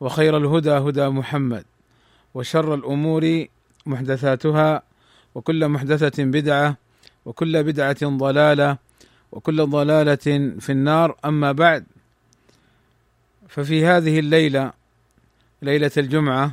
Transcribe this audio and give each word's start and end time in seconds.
وخير 0.00 0.36
الهدى 0.36 0.70
هدى 0.70 1.08
محمد 1.08 1.64
وشر 2.34 2.74
الأمور 2.74 3.46
محدثاتها 3.86 4.82
وكل 5.34 5.68
محدثة 5.68 6.24
بدعة 6.24 6.76
وكل 7.24 7.62
بدعة 7.64 7.96
ضلالة 8.02 8.78
وكل 9.32 9.66
ضلالة 9.66 10.14
في 10.60 10.70
النار. 10.70 11.16
أما 11.24 11.52
بعد 11.52 11.84
ففي 13.48 13.86
هذه 13.86 14.18
الليلة 14.18 14.72
ليلة 15.62 15.90
الجمعة 15.96 16.52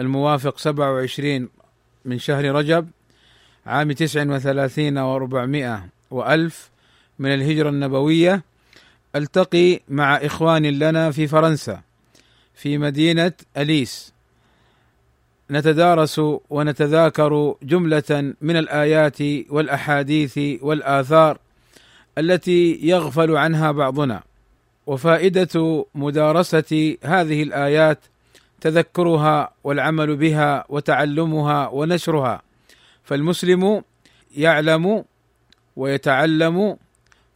الموافق 0.00 0.58
27 0.58 1.48
من 2.04 2.18
شهر 2.18 2.44
رجب 2.44 2.88
عام 3.66 3.92
تسع 3.92 4.22
وثلاثين 4.22 4.98
وأربعمائة 4.98 5.88
وألف 6.10 6.70
من 7.18 7.34
الهجرة 7.34 7.68
النبوية 7.68 8.42
ألتقي 9.16 9.80
مع 9.88 10.16
إخوان 10.16 10.66
لنا 10.66 11.10
في 11.10 11.26
فرنسا. 11.26 11.82
في 12.60 12.78
مدينة 12.78 13.32
أليس. 13.56 14.12
نتدارس 15.50 16.20
ونتذاكر 16.50 17.54
جملة 17.62 18.34
من 18.40 18.56
الآيات 18.56 19.18
والأحاديث 19.50 20.38
والآثار 20.62 21.38
التي 22.18 22.78
يغفل 22.82 23.36
عنها 23.36 23.72
بعضنا. 23.72 24.22
وفائدة 24.86 25.86
مدارسة 25.94 26.96
هذه 27.04 27.42
الآيات 27.42 27.98
تذكرها 28.60 29.52
والعمل 29.64 30.16
بها 30.16 30.64
وتعلمها 30.68 31.68
ونشرها. 31.68 32.42
فالمسلم 33.04 33.82
يعلم 34.36 35.04
ويتعلم 35.76 36.76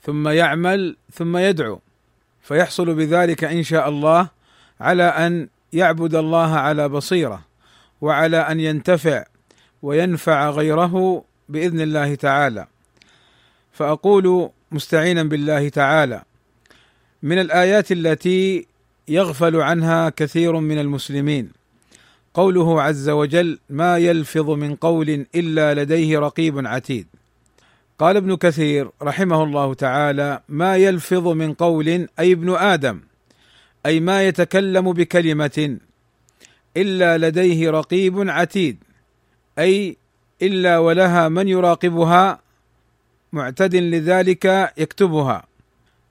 ثم 0.03 0.29
يعمل 0.29 0.97
ثم 1.13 1.37
يدعو. 1.37 1.81
فيحصل 2.43 2.95
بذلك 2.95 3.45
إن 3.45 3.63
شاء 3.63 3.89
الله 3.89 4.34
على 4.81 5.03
أن 5.03 5.49
يعبد 5.73 6.15
الله 6.15 6.55
على 6.55 6.89
بصيرة 6.89 7.41
وعلى 8.01 8.37
أن 8.37 8.61
ينتفع 8.61 9.25
وينفع 9.83 10.51
غيره 10.51 11.25
بإذن 11.49 11.81
الله 11.81 12.15
تعالى. 12.15 12.67
فأقول 13.73 14.51
مستعينا 14.73 15.23
بالله 15.23 15.69
تعالى. 15.69 16.23
من 17.23 17.39
الآيات 17.39 17.93
التي 17.93 18.67
يغفل 19.09 19.57
عنها 19.57 20.09
كثير 20.09 20.61
من 20.61 20.79
المسلمين. 20.79 21.65
قوله 22.35 22.83
عز 22.83 23.09
وجل 23.09 23.59
ما 23.71 23.99
يلفظ 23.99 24.51
من 24.51 24.77
قول 24.77 25.27
إلا 25.35 25.75
لديه 25.75 26.19
رقيب 26.19 26.67
عتيد 26.67 27.07
قال 27.99 28.17
ابن 28.17 28.37
كثير 28.37 28.91
رحمه 29.03 29.43
الله 29.45 29.75
تعالى 29.75 30.41
ما 30.49 30.77
يلفظ 30.77 31.29
من 31.29 31.55
قول 31.55 31.89
أي 32.19 32.33
ابن 32.33 32.55
آدم 32.57 33.01
أي 33.87 34.01
ما 34.01 34.23
يتكلم 34.23 34.93
بكلمة 34.93 35.79
إلا 36.77 37.19
لديه 37.19 37.71
رقيب 37.71 38.31
عتيد 38.31 38.85
أي 39.59 39.97
إلا 40.43 40.79
ولها 40.79 41.29
من 41.29 41.49
يراقبها 41.49 42.41
معتد 43.33 43.77
لذلك 43.77 44.73
يكتبها. 44.77 45.47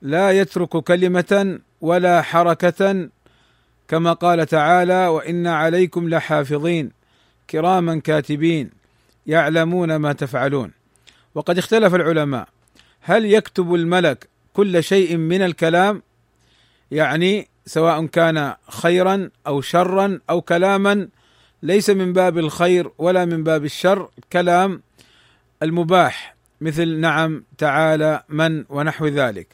لا 0.02 0.30
يترك 0.30 0.68
كلمة 0.68 1.60
ولا 1.80 2.22
حركة 2.22 3.08
كما 3.88 4.12
قال 4.12 4.46
تعالى 4.46 5.06
وإن 5.06 5.46
عليكم 5.46 6.08
لحافظين 6.08 6.90
كراما 7.50 8.00
كاتبين 8.00 8.70
يعلمون 9.26 9.96
ما 9.96 10.12
تفعلون 10.12 10.70
وقد 11.34 11.58
اختلف 11.58 11.94
العلماء 11.94 12.48
هل 13.00 13.24
يكتب 13.24 13.74
الملك 13.74 14.28
كل 14.52 14.84
شيء 14.84 15.16
من 15.16 15.42
الكلام؟ 15.42 16.02
يعني 16.90 17.48
سواء 17.66 18.06
كان 18.06 18.54
خيرا 18.68 19.30
أو 19.46 19.60
شرا 19.60 20.20
أو 20.30 20.40
كلاما 20.40 21.08
ليس 21.62 21.90
من 21.90 22.12
باب 22.12 22.38
الخير 22.38 22.90
ولا 22.98 23.24
من 23.24 23.44
باب 23.44 23.64
الشر 23.64 24.10
كلام 24.32 24.82
المباح 25.62 26.36
مثل 26.60 26.88
نعم 26.88 27.44
تعالى 27.58 28.22
من 28.28 28.64
ونحو 28.68 29.06
ذلك. 29.06 29.48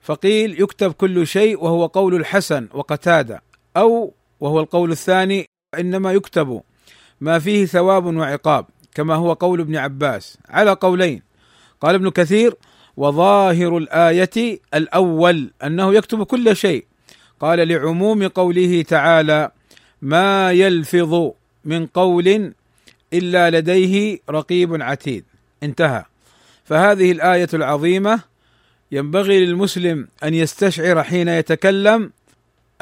فقيل 0.00 0.62
يكتب 0.62 0.92
كل 0.92 1.26
شيء 1.26 1.64
وهو 1.64 1.86
قول 1.86 2.14
الحسن 2.14 2.68
وقتادة 2.74 3.42
أو 3.76 4.14
وهو 4.40 4.60
القول 4.60 4.90
الثاني 4.90 5.46
إنما 5.78 6.12
يكتب 6.12 6.62
ما 7.20 7.38
فيه 7.38 7.66
ثواب 7.66 8.04
وعقاب 8.04 8.66
كما 8.94 9.14
هو 9.14 9.32
قول 9.32 9.60
ابن 9.60 9.76
عباس. 9.76 10.38
على 10.48 10.70
قولين 10.70 11.22
قال 11.80 11.94
ابن 11.94 12.10
كثير 12.10 12.54
وظاهر 12.96 13.78
الآية 13.78 14.60
الأول 14.74 15.50
أنه 15.64 15.94
يكتب 15.94 16.22
كل 16.22 16.56
شيء 16.56 16.86
قال 17.40 17.68
لعموم 17.68 18.28
قوله 18.28 18.82
تعالى 18.82 19.50
ما 20.02 20.52
يلفظ 20.52 21.30
من 21.64 21.86
قول 21.86 22.52
إلا 23.12 23.50
لديه 23.50 24.18
رقيب 24.30 24.82
عتيد. 24.82 25.24
انتهى. 25.62 26.04
فهذه 26.64 27.12
الآية 27.12 27.48
العظيمة 27.54 28.20
ينبغي 28.92 29.46
للمسلم 29.46 30.08
أن 30.24 30.34
يستشعر 30.34 31.02
حين 31.02 31.28
يتكلم 31.28 32.12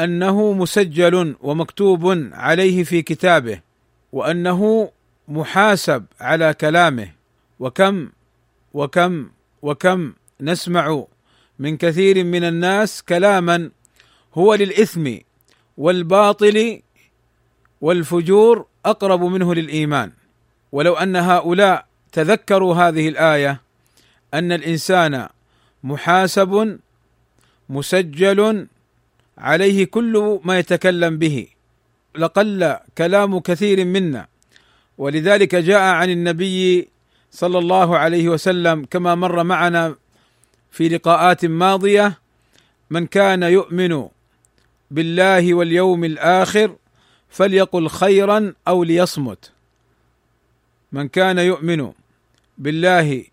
أنه 0.01 0.53
مسجل 0.53 1.37
ومكتوب 1.41 2.29
عليه 2.33 2.85
في 2.85 3.03
كتابه 3.03 3.61
وأنه 4.13 4.91
محاسب 5.29 6.05
على 6.21 6.55
كلامه. 6.55 7.09
وكم 7.61 8.09
وكم 8.75 9.31
وكم 9.63 10.13
نسمع 10.41 11.05
من 11.59 11.77
كثير 11.77 12.25
من 12.25 12.45
الناس 12.45 13.03
كلاما 13.03 13.71
هو 14.35 14.55
للإثم 14.55 15.15
والباطل 15.77 16.81
والفجور 17.81 18.67
أقرب 18.87 19.25
منه 19.25 19.55
للإيمان. 19.55 20.13
ولو 20.73 20.95
أن 20.95 21.17
هؤلاء 21.17 21.87
تذكروا 22.13 22.75
هذه 22.75 23.09
الآية 23.09 23.61
أن 24.35 24.53
الإنسان 24.53 25.29
محاسب 25.85 26.79
مسجل 27.69 28.67
عليه 29.39 29.85
كل 29.85 30.41
ما 30.45 30.59
يتكلم 30.59 31.19
به 31.19 31.47
لقل 32.19 32.77
كلام 32.99 33.39
كثير 33.39 33.85
منا. 33.85 34.27
ولذلك 34.99 35.55
جاء 35.55 35.81
عن 35.81 36.11
النبي 36.11 36.89
صلى 37.31 37.59
الله 37.59 37.99
عليه 37.99 38.29
وسلم 38.29 38.85
كما 38.85 39.15
مر 39.15 39.43
معنا 39.43 39.97
في 40.71 40.89
لقاءات 40.89 41.45
ماضية 41.45 42.19
من 42.91 43.07
كان 43.07 43.43
يؤمن 43.43 44.09
بالله 44.93 45.55
واليوم 45.55 46.05
الآخر 46.05 46.77
فليقل 47.29 47.89
خيرا 47.89 48.55
أو 48.69 48.85
ليصمت. 48.85 49.53
من 50.93 51.09
كان 51.09 51.39
يؤمن 51.39 51.93
بالله 52.59 53.25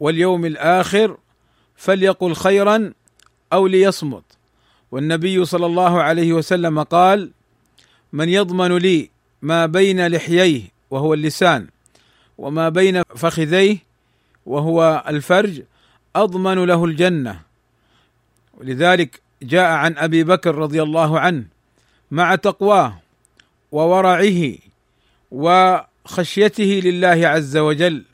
واليوم 0.00 0.46
الآخر 0.46 1.16
فليقل 1.76 2.34
خيرا 2.34 2.92
أو 3.52 3.66
ليصمت. 3.66 4.24
والنبي 4.90 5.44
صلى 5.44 5.66
الله 5.66 6.02
عليه 6.02 6.32
وسلم 6.32 6.82
قال 6.82 7.30
من 8.12 8.28
يضمن 8.28 8.76
لي 8.76 9.10
ما 9.42 9.66
بين 9.66 10.06
لحييه 10.06 10.62
وهو 10.90 11.14
اللسان 11.14 11.66
وما 12.38 12.68
بين 12.68 13.02
فخذيه 13.02 13.78
وهو 14.46 15.04
الفرج 15.08 15.62
أضمن 16.16 16.64
له 16.64 16.84
الجنة. 16.84 17.40
ولذلك 18.58 19.20
جاء 19.42 19.70
عن 19.70 19.98
أبي 19.98 20.24
بكر 20.24 20.54
رضي 20.54 20.82
الله 20.82 21.20
عنه 21.20 21.44
مع 22.10 22.34
تقواه 22.34 22.98
وورعه 23.72 24.54
وخشيته 25.30 26.80
لله 26.84 27.28
عز 27.28 27.56
وجل 27.56 28.04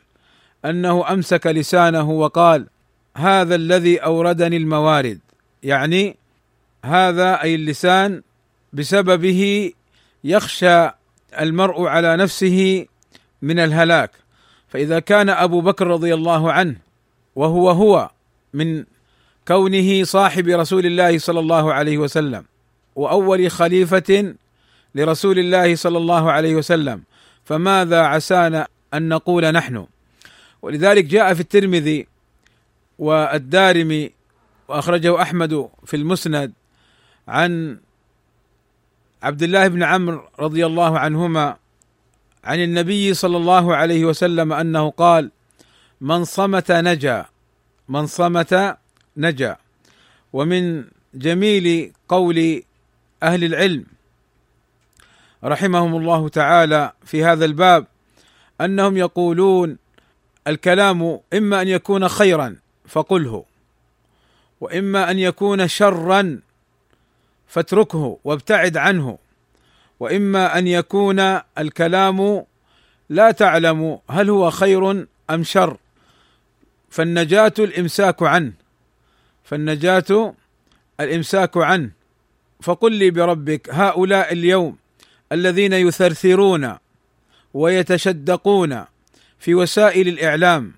أنه 0.65 1.13
أمسك 1.13 1.47
لسانه 1.47 2.11
وقال 2.11 2.67
هذا 3.17 3.55
الذي 3.55 3.99
أوردني 3.99 4.57
الموارد. 4.57 5.21
يعني 5.63 6.17
هذا 6.85 7.43
أي 7.43 7.55
اللسان 7.55 8.23
بسببه 8.73 9.73
يخشى 10.25 10.91
المرء 11.41 11.87
على 11.87 12.17
نفسه 12.17 12.87
من 13.43 13.59
الهلاك. 13.59 14.11
فإذا 14.69 14.99
كان 14.99 15.29
أبو 15.29 15.61
بكر 15.61 15.87
رضي 15.87 16.15
الله 16.15 16.53
عنه 16.53 16.77
وهو 17.37 17.71
هو 17.71 18.11
من 18.55 18.85
كونه 19.49 20.05
صاحب 20.05 20.49
رسول 20.49 20.87
الله 20.87 21.19
صلى 21.19 21.41
الله 21.41 21.73
عليه 21.73 21.99
وسلم 21.99 22.45
وأول 22.97 23.51
خليفة 23.51 24.35
لرسول 24.95 25.39
الله 25.39 25.77
صلى 25.77 25.99
الله 25.99 26.33
عليه 26.33 26.55
وسلم. 26.55 27.03
فماذا 27.45 28.01
عسانا 28.01 28.69
أن 28.95 29.09
نقول 29.09 29.53
نحن؟ 29.53 29.87
ولذلك 30.63 31.05
جاء 31.05 31.35
في 31.35 31.41
الترمذي 31.41 32.07
والدارمي 32.99 34.11
وأخرجه 34.69 35.23
أحمد 35.23 35.69
في 35.85 35.97
المسند 35.97 36.53
عن 37.29 37.79
عبد 39.23 39.43
الله 39.43 39.69
بن 39.69 39.83
عمرو 39.83 40.23
رضي 40.41 40.67
الله 40.67 40.99
عنهما 40.99 41.57
عن 42.45 42.63
النبي 42.63 43.15
صلى 43.15 43.37
الله 43.37 43.77
عليه 43.77 44.05
وسلم 44.05 44.53
أنه 44.53 44.91
قال 44.91 45.31
من 46.01 46.25
صمت 46.25 46.73
نجا 46.73 47.27
من 47.89 48.07
صمت 48.07 48.77
نجا. 49.17 49.57
ومن 50.33 50.85
جميل 51.15 51.93
قول 52.09 52.63
أهل 53.23 53.45
العلم 53.45 53.85
رحمهم 55.45 55.97
الله 55.97 56.29
تعالى 56.29 56.93
في 57.05 57.25
هذا 57.25 57.45
الباب 57.45 57.87
أنهم 58.61 58.97
يقولون 58.97 59.79
الكلام 60.47 61.21
إما 61.35 61.63
أن 61.63 61.69
يكون 61.69 62.09
خيرا 62.09 62.57
فقله 62.89 63.45
وإما 64.61 65.11
أن 65.11 65.19
يكون 65.19 65.69
شرا 65.69 66.41
فاتركه 67.49 68.19
وابتعد 68.25 68.77
عنه 68.77 69.19
وإما 70.01 70.59
أن 70.59 70.67
يكون 70.67 71.21
الكلام 71.59 72.45
لا 73.09 73.31
تعلم 73.31 73.99
هل 74.11 74.31
هو 74.31 74.51
خير 74.51 75.07
أم 75.31 75.43
شر 75.43 75.77
فالنجاة 76.91 77.53
الإمساك 77.59 78.23
عنه. 78.23 78.53
فالنجاة 79.47 80.35
الإمساك 81.01 81.57
عنه 81.57 81.91
فقل 82.63 82.93
لي 82.93 83.11
بربك 83.11 83.69
هؤلاء 83.71 84.33
اليوم 84.33 84.77
الذين 85.33 85.73
يثرثرون 85.73 86.75
ويتشدقون 87.55 88.85
في 89.39 89.55
وسائل 89.55 90.09
الإعلام 90.09 90.73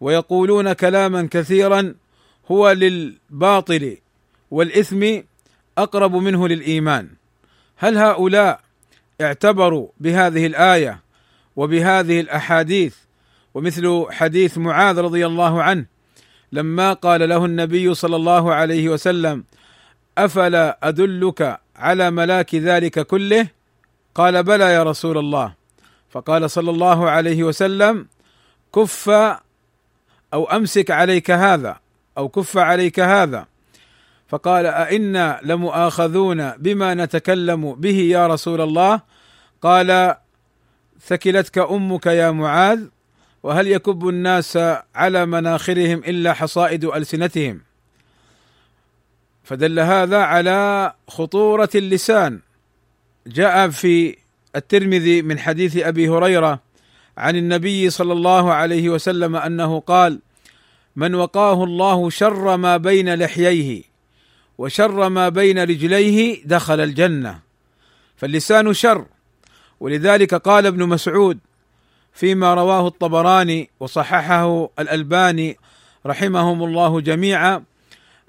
ويقولون 0.00 0.72
كلاما 0.72 1.28
كثيرا 1.30 1.94
هو 2.50 2.70
للباطل 2.72 3.96
والإثم 4.50 5.20
أقرب 5.78 6.16
منه 6.16 6.48
للإيمان. 6.48 7.08
هل 7.76 7.98
هؤلاء 7.98 8.60
اعتبروا 9.20 9.88
بهذه 10.00 10.46
الآية 10.46 11.00
وبهذه 11.56 12.20
الأحاديث 12.20 12.94
ومثل 13.54 14.06
حديث 14.10 14.58
معاذ 14.58 14.98
رضي 14.98 15.26
الله 15.26 15.62
عنه 15.62 15.95
لما 16.52 16.92
قال 16.92 17.28
له 17.28 17.44
النبي 17.44 17.94
صلى 17.94 18.16
الله 18.16 18.54
عليه 18.54 18.88
وسلم 18.88 19.44
أفلا 20.18 20.78
أدلك 20.82 21.60
على 21.76 22.10
ملاك 22.10 22.54
ذلك 22.54 23.06
كله؟ 23.06 23.48
قال 24.14 24.42
بلى 24.42 24.64
يا 24.64 24.82
رسول 24.82 25.18
الله. 25.18 25.52
فقال 26.10 26.50
صلى 26.50 26.70
الله 26.70 27.10
عليه 27.10 27.44
وسلم 27.44 28.06
كف 28.74 29.08
أو 30.34 30.44
أمسك 30.44 30.90
عليك 30.90 31.30
هذا 31.30 31.76
أو 32.18 32.28
كف 32.28 32.58
عليك 32.58 33.00
هذا. 33.00 33.46
فقال 34.28 34.66
أئنا 34.66 35.40
لمؤاخذون 35.42 36.50
بما 36.50 36.94
نتكلم 36.94 37.74
به 37.74 37.98
يا 37.98 38.26
رسول 38.26 38.60
الله؟ 38.60 39.00
قال 39.62 40.14
ثكلتك 41.06 41.58
أمك 41.58 42.06
يا 42.06 42.30
معاذ 42.30 42.80
وهل 43.42 43.66
يكب 43.66 44.08
الناس 44.08 44.58
على 44.94 45.26
مناخرهم 45.26 45.98
إلا 45.98 46.32
حصائد 46.32 46.84
ألسنتهم؟ 46.84 47.60
فدل 49.44 49.80
هذا 49.80 50.18
على 50.18 50.92
خطورة 51.08 51.70
اللسان. 51.74 52.40
جاء 53.26 53.68
في 53.68 54.16
الترمذي 54.56 55.22
من 55.22 55.38
حديث 55.38 55.76
أبي 55.76 56.08
هريرة 56.08 56.60
عن 57.18 57.36
النبي 57.36 57.90
صلى 57.90 58.12
الله 58.12 58.52
عليه 58.52 58.88
وسلم 58.88 59.36
أنه 59.36 59.80
قال 59.80 60.20
من 60.96 61.14
وقاه 61.14 61.64
الله 61.64 62.10
شر 62.10 62.56
ما 62.56 62.76
بين 62.76 63.14
لحييه 63.14 63.82
وشر 64.58 65.08
ما 65.08 65.28
بين 65.28 65.58
رجليه 65.58 66.42
دخل 66.44 66.80
الجنة 66.80 67.40
فاللسان 68.16 68.72
شر 68.72 69.06
ولذلك 69.80 70.34
قال 70.34 70.66
ابن 70.66 70.88
مسعود 70.88 71.38
فيما 72.16 72.54
رواه 72.54 72.86
الطبراني 72.86 73.70
وصححه 73.80 74.70
الألباني 74.78 75.56
رحمهم 76.06 76.64
الله 76.64 77.00
جميعا 77.00 77.64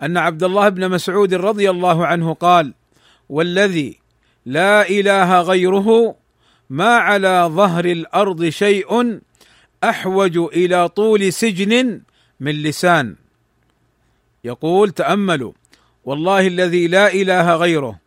أن 0.04 0.18
عبد 0.18 0.44
الله 0.44 0.70
بن 0.70 0.90
مسعود 0.90 1.34
رضي 1.34 1.70
الله 1.70 2.06
عنه 2.06 2.34
قال 2.34 2.74
والذي 3.30 4.00
لا 4.46 4.90
إله 4.90 5.42
غيره 5.42 6.16
ما 6.70 6.96
على 6.96 7.50
ظهر 7.52 7.86
الأرض 7.86 8.50
شيء 8.50 9.20
أحوج 9.84 10.38
إلى 10.38 10.90
طول 10.90 11.34
سجن 11.34 12.02
من 12.40 12.52
لسان. 12.52 13.16
يقول 14.44 14.92
تأملوا 14.92 15.54
والله 16.06 16.48
الذي 16.48 16.88
لا 16.88 17.14
إله 17.14 17.56
غيره 17.56 18.00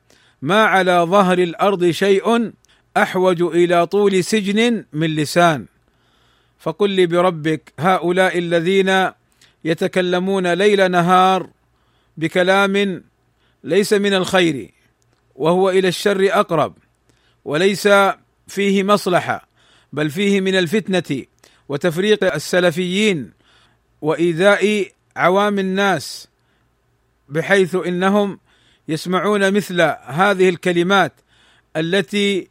ما 0.43 0.65
على 0.65 0.93
ظهر 0.93 1.39
الأرض 1.39 1.91
شيء 1.91 2.53
أحوج 2.97 3.43
إلى 3.43 3.87
طول 3.87 4.25
سجن 4.25 4.85
من 4.93 5.17
لسان. 5.17 5.67
فقل 6.59 6.91
لي 6.91 7.07
بربك 7.07 7.73
هؤلاء 7.79 8.39
الذين 8.39 9.11
يتكلمون 9.65 10.53
ليل 10.53 10.91
نهار 10.91 11.51
بكلام 12.17 13.05
ليس 13.65 13.93
من 13.93 14.15
الخير 14.15 14.71
وهو 15.35 15.71
إلى 15.71 15.89
الشر 15.89 16.29
أقرب 16.33 16.75
وليس 17.45 17.89
فيه 18.49 18.83
مصلحة 18.83 19.49
بل 19.93 20.11
فيه 20.11 20.41
من 20.41 20.55
الفتنة 20.55 21.25
وتفريق 21.69 22.35
السلفيين 22.35 23.33
وإيذاء 24.01 24.89
عوام 25.17 25.59
الناس 25.59 26.29
بحيث 27.29 27.75
إنهم 27.75 28.39
يسمعون 28.89 29.53
مثل 29.53 29.81
هذه 30.05 30.49
الكلمات 30.49 31.13
التي 31.77 32.50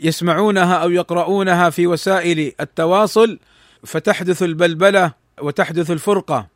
يسمعونها 0.00 0.74
أو 0.74 0.90
يقرؤونها 0.90 1.70
في 1.70 1.86
وسائل 1.86 2.52
التواصل 2.60 3.38
فتحدث 3.84 4.42
البلبلة 4.42 5.12
وتحدث 5.40 5.90
الفرقة. 5.90 6.46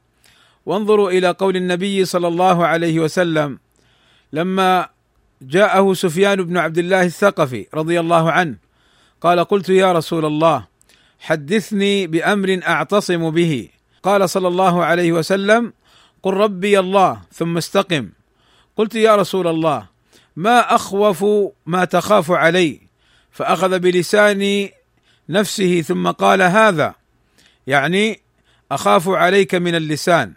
وانظروا 0.67 1.11
إلى 1.11 1.31
قول 1.31 1.56
النبي 1.56 2.05
صلى 2.05 2.29
الله 2.29 2.67
عليه 2.67 3.00
وسلم 3.00 3.58
لما 4.32 4.88
جاءه 5.43 5.94
سفيان 5.94 6.43
بن 6.43 6.58
عبد 6.58 6.79
الله 6.79 7.02
الثقفي 7.02 7.67
رضي 7.75 8.00
الله 8.00 8.32
عنه 8.32 8.56
قال 9.20 9.44
قلت 9.44 9.69
يا 9.69 9.93
رسول 9.93 10.24
الله 10.24 10.67
حدثني 11.20 12.06
بأمر 12.06 12.60
أعتصم 12.67 13.31
به. 13.31 13.69
قال 14.03 14.31
صلى 14.31 14.48
الله 14.48 14.84
عليه 14.84 15.13
وسلم 15.13 15.72
قل 16.22 16.34
ربي 16.34 16.79
الله 16.79 17.20
ثم 17.32 17.56
استقم. 17.56 18.08
قلت 18.77 18.94
يا 18.94 19.17
رسول 19.17 19.46
الله 19.46 19.86
ما 20.36 20.74
أخوف 20.74 21.24
ما 21.67 21.84
تخاف 21.84 22.31
علي 22.31 22.81
فأخذ 23.34 23.79
بلسان 23.79 24.69
نفسه 25.29 25.81
ثم 25.81 26.10
قال 26.10 26.43
هذا 26.43 26.94
يعني 27.67 28.20
أخاف 28.72 29.08
عليك 29.08 29.55
من 29.55 29.74
اللسان. 29.74 30.32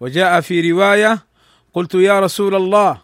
وجاء 0.00 0.40
في 0.40 0.70
رواية 0.72 1.18
قلت 1.74 1.94
يا 1.94 2.20
رسول 2.20 2.54
الله 2.54 3.02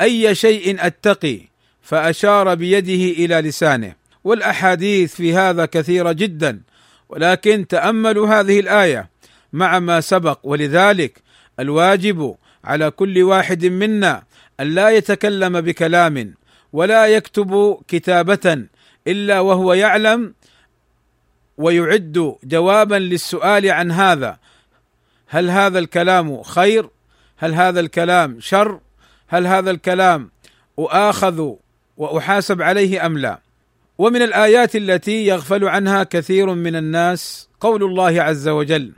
أي 0.00 0.34
شيء 0.34 0.86
أتقي؟ 0.86 1.40
فأشار 1.82 2.54
بيده 2.54 3.24
إلى 3.24 3.48
لسانه. 3.48 3.94
والأحاديث 4.24 5.14
في 5.14 5.34
هذا 5.34 5.66
كثيرة 5.66 6.12
جدا 6.12 6.60
ولكن 7.08 7.66
تأملوا 7.66 8.28
هذه 8.28 8.60
الآية. 8.60 9.10
مع 9.52 9.78
ما 9.78 10.00
سبق 10.00 10.38
ولذلك 10.42 11.22
الواجب 11.60 12.36
على 12.64 12.90
كل 12.90 13.22
واحد 13.22 13.66
منا 13.66 14.22
أن 14.60 14.66
لا 14.74 14.90
يتكلم 14.90 15.60
بكلام 15.60 16.34
ولا 16.72 17.06
يكتب 17.06 17.78
كتابة 17.88 18.66
إلا 19.06 19.40
وهو 19.40 19.72
يعلم 19.72 20.34
ويعد 21.58 22.36
جوابا 22.44 22.94
للسؤال 22.94 23.70
عن 23.70 23.90
هذا. 23.90 24.38
هل 25.26 25.50
هذا 25.50 25.78
الكلام 25.78 26.42
خير؟ 26.42 26.88
هل 27.36 27.54
هذا 27.54 27.80
الكلام 27.80 28.40
شر؟ 28.40 28.80
هل 29.28 29.46
هذا 29.46 29.70
الكلام 29.70 30.30
أؤاخذ 30.78 31.52
وأحاسب 31.96 32.62
عليه 32.62 33.06
أم 33.06 33.18
لا؟ 33.18 33.40
ومن 33.98 34.22
الآيات 34.22 34.76
التي 34.76 35.26
يغفل 35.26 35.64
عنها 35.64 36.02
كثير 36.02 36.54
من 36.54 36.76
الناس 36.76 37.48
قول 37.60 37.82
الله 37.82 38.22
عز 38.22 38.48
وجل 38.48 38.92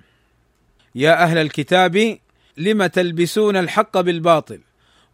يا 0.94 1.22
أهل 1.22 1.38
الكتاب 1.38 2.18
لم 2.56 2.86
تلبسون 2.86 3.56
الحق 3.56 4.00
بالباطل؟ 4.00 4.60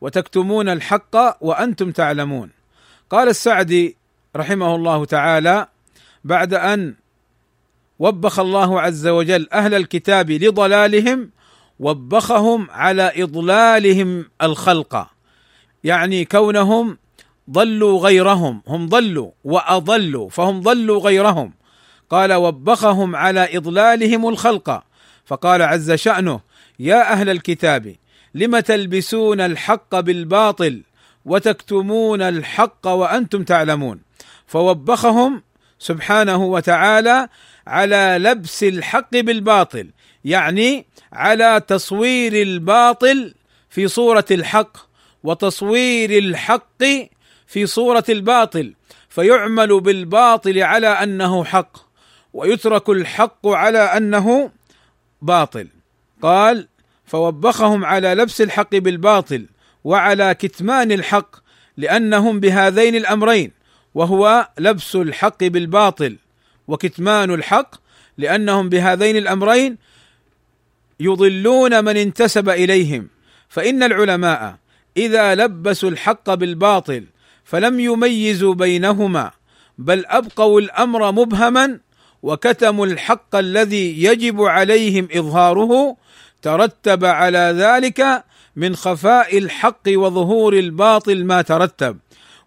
وتكتمون 0.00 0.68
الحق 0.68 1.44
وأنتم 1.44 1.92
تعلمون. 1.92 2.50
قال 3.10 3.28
السعدي 3.28 3.96
رحمه 4.36 4.74
الله 4.74 5.04
تعالى 5.04 5.66
بعد 6.24 6.54
أن 6.54 6.94
وبخ 7.98 8.38
الله 8.38 8.80
عز 8.80 9.06
وجل 9.06 9.48
أهل 9.52 9.74
الكتاب 9.74 10.30
لضلالهم 10.30 11.30
وبخهم 11.80 12.70
على 12.70 13.12
إضلالهم 13.16 14.30
الخلق. 14.42 15.06
يعني 15.84 16.24
كونهم 16.24 16.98
ضلوا 17.50 18.00
غيرهم 18.00 18.62
هم 18.68 18.88
ضلوا 18.88 19.30
وأضلوا 19.44 20.28
فهم 20.28 20.60
ضلوا 20.60 21.00
غيرهم. 21.00 21.52
قال 22.10 22.32
وبخهم 22.32 23.16
على 23.16 23.56
إضلالهم 23.56 24.28
الخلق. 24.28 24.82
فقال 25.26 25.62
عز 25.62 25.92
شأنه 25.92 26.40
يا 26.78 27.12
أهل 27.12 27.28
الكتاب 27.28 27.96
لم 28.37 28.59
تلبسون 28.59 29.40
الحق 29.40 30.00
بالباطل 30.00 30.83
وتكتمون 31.25 32.23
الحق 32.23 32.87
وأنتم 32.87 33.45
تعلمون. 33.45 34.00
فوبخهم 34.47 35.43
سبحانه 35.78 36.45
وتعالى 36.45 37.28
على 37.66 38.16
لبس 38.21 38.64
الحق 38.64 39.11
بالباطل 39.16 39.90
يعني 40.25 40.87
على 41.12 41.62
تصوير 41.69 42.43
الباطل 42.43 43.35
في 43.71 43.88
صورة 43.88 44.25
الحق 44.31 44.76
وتصوير 45.23 46.11
الحق 46.19 46.83
في 47.47 47.66
صورة 47.66 48.05
الباطل. 48.09 48.75
فيعمل 49.09 49.81
بالباطل 49.81 50.62
على 50.62 50.88
أنه 50.88 51.45
حق 51.45 51.76
ويترك 52.33 52.88
الحق 52.88 53.47
على 53.47 53.78
أنه 53.78 54.50
باطل. 55.23 55.69
قال 56.23 56.69
فوبخهم 57.06 57.84
على 57.84 58.14
لبس 58.14 58.40
الحق 58.40 58.76
بالباطل 58.76 59.46
وعلى 59.84 60.34
كتمان 60.34 60.92
الحق 60.92 61.36
لأنهم 61.76 62.40
بهذين 62.40 62.96
الأمرين 62.96 63.52
وهو 63.94 64.48
لبس 64.58 64.96
الحق 64.96 65.44
بالباطل 65.44 66.16
وكتمان 66.68 67.34
الحق 67.34 67.75
لأنهم 68.18 68.68
بهذين 68.68 69.16
الأمرين 69.16 69.76
يضلون 71.00 71.84
من 71.84 71.96
انتسب 71.96 72.48
إليهم. 72.48 73.08
فإن 73.48 73.82
العلماء 73.82 74.56
إذا 74.96 75.34
لبسوا 75.34 75.90
الحق 75.90 76.34
بالباطل 76.34 77.04
فلم 77.44 77.80
يميزوا 77.80 78.54
بينهما 78.54 79.30
بل 79.78 80.06
أبقوا 80.06 80.60
الأمر 80.60 81.12
مبهما 81.12 81.80
وكتموا 82.22 82.86
الحق 82.86 83.36
الذي 83.36 84.04
يجب 84.04 84.42
عليهم 84.42 85.08
إظهاره 85.16 85.96
ترتب 86.46 87.04
على 87.04 87.54
ذلك 87.58 88.24
من 88.56 88.76
خفاء 88.76 89.38
الحق 89.38 89.82
وظهور 89.88 90.52
الباطل 90.52 91.24
ما 91.24 91.42
ترتب. 91.42 91.98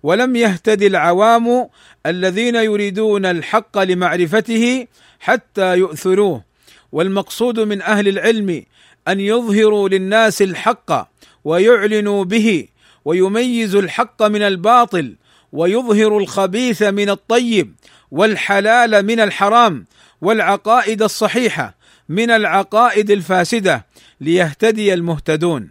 ولم 0.03 0.35
يهتدي 0.35 0.87
العوام 0.87 1.69
الذين 2.05 2.55
يريدون 2.55 3.25
الحق 3.25 3.77
لمعرفته 3.77 4.87
حتى 5.19 5.77
يؤثروه. 5.77 6.43
والمقصود 6.91 7.59
من 7.59 7.81
أهل 7.81 8.07
العلم 8.07 8.63
أن 9.07 9.19
يظهروا 9.19 9.89
للناس 9.89 10.41
الحق 10.41 11.07
ويعلنوا 11.43 12.23
به 12.23 12.67
ويميزوا 13.05 13.81
الحق 13.81 14.23
من 14.23 14.41
الباطل 14.41 15.15
ويظهروا 15.51 16.19
الخبيث 16.19 16.83
من 16.83 17.09
الطيب 17.09 17.75
والحلال 18.11 19.05
من 19.05 19.19
الحرام 19.19 19.85
والعقائد 20.21 21.01
الصحيحة. 21.01 21.78
من 22.09 22.31
العقائد 22.31 23.11
الفاسدة 23.11 23.85
ليهتدي 24.21 24.93
المهتدون 24.93 25.69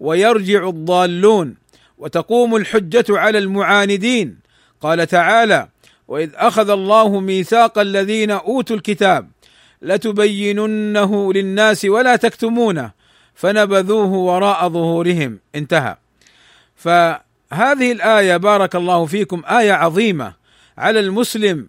ويرجع 0.00 0.68
الضالون 0.68 1.54
وتقوم 1.98 2.56
الحجة 2.56 3.04
على 3.08 3.38
المعاندين. 3.38 4.38
قال 4.80 5.06
تعالى 5.06 5.68
وإذ 6.08 6.30
أخذ 6.34 6.70
الله 6.70 7.20
ميثاق 7.20 7.78
الذين 7.78 8.30
أوتوا 8.30 8.76
الكتاب 8.76 9.30
لتبيننه 9.82 11.32
للناس 11.32 11.84
ولا 11.84 12.16
تكتمونه 12.16 12.90
فنبذوه 13.34 14.12
وراء 14.12 14.68
ظهورهم. 14.68 15.38
انتهى. 15.54 15.96
فهذه 16.76 17.92
الآية 17.92 18.36
بارك 18.36 18.76
الله 18.76 19.06
فيكم 19.06 19.42
آية 19.46 19.72
عظيمة 19.72 20.34
على 20.78 21.00
المسلم 21.00 21.68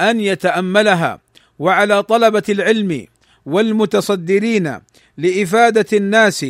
أن 0.00 0.20
يتأملها 0.20 1.20
وعلى 1.58 2.02
طلبة 2.02 2.42
العلم 2.48 3.06
والمتصدرين 3.46 4.78
لإفادة 5.18 5.86
الناس 5.92 6.46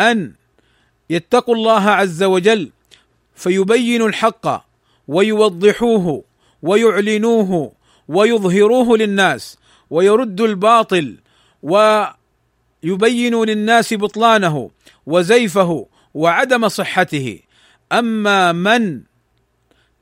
أن 0.00 0.32
يتقوا 1.10 1.54
الله 1.54 1.90
عز 1.90 2.22
وجل 2.22 2.70
فيبينوا 3.34 4.08
الحق 4.08 4.64
ويوضحوه 5.08 6.24
ويعلنوه 6.62 7.72
ويظهروه 8.08 8.98
للناس 8.98 9.58
ويردوا 9.90 10.46
الباطل 10.46 11.16
ويبينوا 11.62 13.46
للناس 13.46 13.94
بطلانه 13.94 14.70
وزيفه 15.06 15.86
وعدم 16.14 16.68
صحته. 16.68 17.38
أما 17.92 18.52
من 18.52 19.00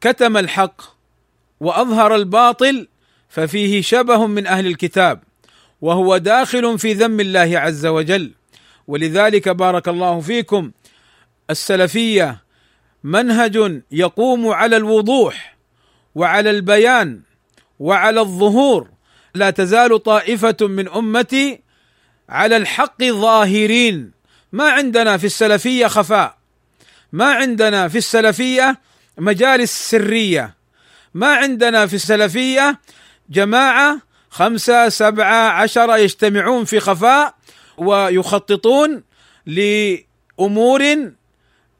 كتم 0.01 0.37
الحق 0.37 0.83
وأظهر 1.61 2.15
الباطل 2.15 2.89
ففيه 3.29 3.81
شبه 3.81 4.27
من 4.27 4.47
أهل 4.47 4.67
الكتاب. 4.67 5.23
وهو 5.87 6.17
داخل 6.17 6.79
في 6.79 6.93
ذم 6.93 7.21
الله 7.21 7.59
عز 7.59 7.87
وجل. 7.87 8.33
ولذلك 8.87 9.49
بارك 9.49 9.89
الله 9.89 10.21
فيكم 10.21 10.71
السلفية 11.51 12.43
منهج 13.05 13.83
يقوم 13.91 14.49
على 14.49 14.77
الوضوح 14.77 15.57
وعلى 16.15 16.51
البيان 16.51 17.21
وعلى 17.79 18.21
الظهور. 18.21 18.89
لا 19.35 19.51
تزال 19.51 20.03
طائفة 20.03 20.57
من 20.61 20.89
أمتي 20.89 21.61
على 22.29 22.57
الحق 22.57 23.05
ظاهرين. 23.05 24.11
ما 24.53 24.71
عندنا 24.71 25.17
في 25.17 25.27
السلفية 25.27 25.87
خفاء. 25.87 26.39
ما 27.13 27.33
عندنا 27.33 27.89
في 27.89 27.99
السلفية 27.99 28.81
مجالس 29.19 29.91
سرية. 29.91 30.55
ما 31.15 31.35
عندنا 31.35 31.87
في 31.87 31.95
السلفية 31.95 32.81
جماعة 33.31 34.06
خمسة 34.37 34.89
سبعة 34.89 35.49
عشرة 35.51 35.97
يجتمعون 35.97 36.65
في 36.65 36.81
خفاء 36.81 37.35
ويخططون 37.77 39.03
لأمور 39.47 40.83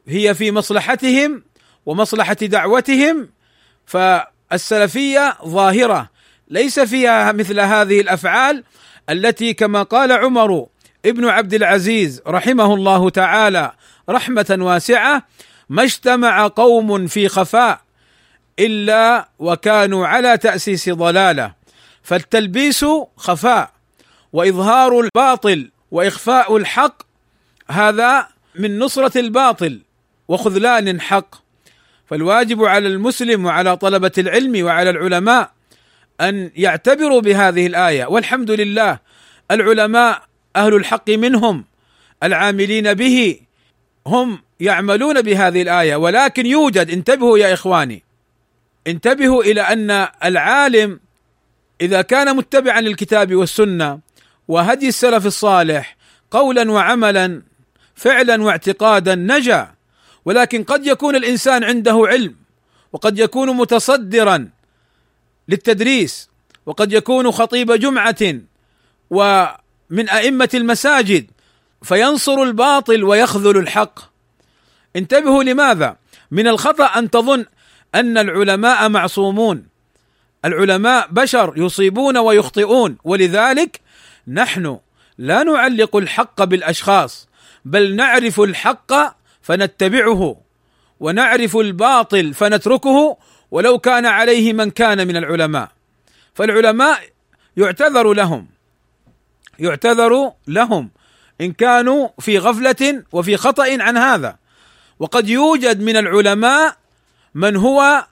هي 0.07 0.33
في 0.33 0.51
مصلحتهم 0.51 1.43
ومصلحة 1.85 2.33
دعوتهم. 2.33 3.29
فالسلفية 3.85 5.37
ظاهرة 5.45 6.09
ليس 6.47 6.79
فيها 6.79 7.31
مثل 7.31 7.59
هذه 7.59 8.01
الأفعال 8.01 8.63
التي 9.09 9.53
كما 9.53 9.83
قال 9.83 10.11
عمر 10.11 10.67
ابن 11.05 11.25
عبد 11.25 11.53
العزيز 11.53 12.21
رحمه 12.27 12.73
الله 12.73 13.09
تعالى 13.09 13.71
رحمة 14.09 14.57
واسعة 14.59 15.23
ما 15.69 15.83
اجتمع 15.83 16.47
قوم 16.47 17.07
في 17.07 17.27
خفاء 17.27 17.81
إلا 18.59 19.29
وكانوا 19.39 20.07
على 20.07 20.37
تأسيس 20.37 20.89
ضلالة 20.89 21.56
فالتلبيس 22.07 22.85
خفاء 23.17 23.71
وإظهار 24.33 24.99
الباطل 24.99 25.71
وإخفاء 25.91 26.57
الحق 26.57 27.03
هذا 27.69 28.27
من 28.55 28.79
نصرة 28.79 29.17
الباطل 29.19 29.81
وخذلان 30.27 31.01
حق. 31.01 31.35
فالواجب 32.05 32.63
على 32.63 32.87
المسلم 32.87 33.45
وعلى 33.45 33.77
طلبة 33.77 34.11
العلم 34.17 34.65
وعلى 34.65 34.89
العلماء 34.89 35.51
أن 36.21 36.51
يعتبروا 36.55 37.21
بهذه 37.21 37.67
الآية. 37.67 38.05
والحمد 38.05 38.51
لله 38.51 38.99
العلماء 39.51 40.21
أهل 40.55 40.75
الحق 40.75 41.09
منهم 41.09 41.65
العاملين 42.23 42.93
به 42.93 43.39
هم 44.07 44.41
يعملون 44.59 45.21
بهذه 45.21 45.61
الآية. 45.61 45.95
ولكن 45.95 46.45
يوجد 46.45 46.89
انتبهوا 46.89 47.37
يا 47.37 47.53
إخواني 47.53 48.03
انتبهوا 48.87 49.43
إلى 49.43 49.61
أن 49.61 50.07
العالم 50.23 50.99
إذا 51.81 52.01
كان 52.01 52.35
متبعا 52.35 52.81
للكتاب 52.81 53.35
والسنة 53.35 53.99
وهدي 54.47 54.87
السلف 54.87 55.25
الصالح 55.25 55.97
قولا 56.31 56.71
وعملا 56.71 57.41
فعلا 57.95 58.43
واعتقادا 58.43 59.15
نجا. 59.15 59.73
ولكن 60.25 60.63
قد 60.63 60.87
يكون 60.87 61.15
الإنسان 61.15 61.63
عنده 61.63 62.03
علم 62.07 62.35
وقد 62.93 63.19
يكون 63.19 63.57
متصدرا 63.57 64.49
للتدريس 65.47 66.29
وقد 66.65 66.93
يكون 66.93 67.31
خطيب 67.31 67.71
جمعة 67.71 68.39
ومن 69.09 70.09
أئمة 70.09 70.49
المساجد 70.53 71.27
فينصر 71.83 72.43
الباطل 72.43 73.03
ويخذل 73.03 73.57
الحق. 73.57 73.99
انتبهوا 74.95 75.43
لماذا؟ 75.43 75.97
من 76.31 76.47
الخطأ 76.47 76.85
أن 76.85 77.09
تظن 77.09 77.45
أن 77.95 78.17
العلماء 78.17 78.89
معصومون. 78.89 79.76
العلماء 80.45 81.07
بشر 81.11 81.53
يصيبون 81.57 82.17
ويخطئون 82.17 82.97
ولذلك 83.03 83.81
نحن 84.27 84.79
لا 85.17 85.43
نعلق 85.43 85.95
الحق 85.95 86.43
بالأشخاص 86.43 87.27
بل 87.65 87.95
نعرف 87.95 88.39
الحق 88.39 88.93
فنتبعه 89.41 90.41
ونعرف 90.99 91.57
الباطل 91.57 92.33
فنتركه 92.33 93.17
ولو 93.51 93.79
كان 93.79 94.05
عليه 94.05 94.53
من 94.53 94.69
كان 94.69 95.07
من 95.07 95.17
العلماء. 95.17 95.71
فالعلماء 96.33 96.99
يعتذر 97.57 98.13
لهم 98.13 98.47
يعتذر 99.59 100.31
لهم 100.47 100.89
إن 101.41 101.51
كانوا 101.51 102.07
في 102.19 102.37
غفلة 102.37 103.03
وفي 103.11 103.37
خطأ 103.37 103.83
عن 103.83 103.97
هذا. 103.97 104.37
وقد 104.99 105.29
يوجد 105.29 105.81
من 105.81 105.97
العلماء 105.97 106.77
من 107.35 107.55
هو 107.55 108.05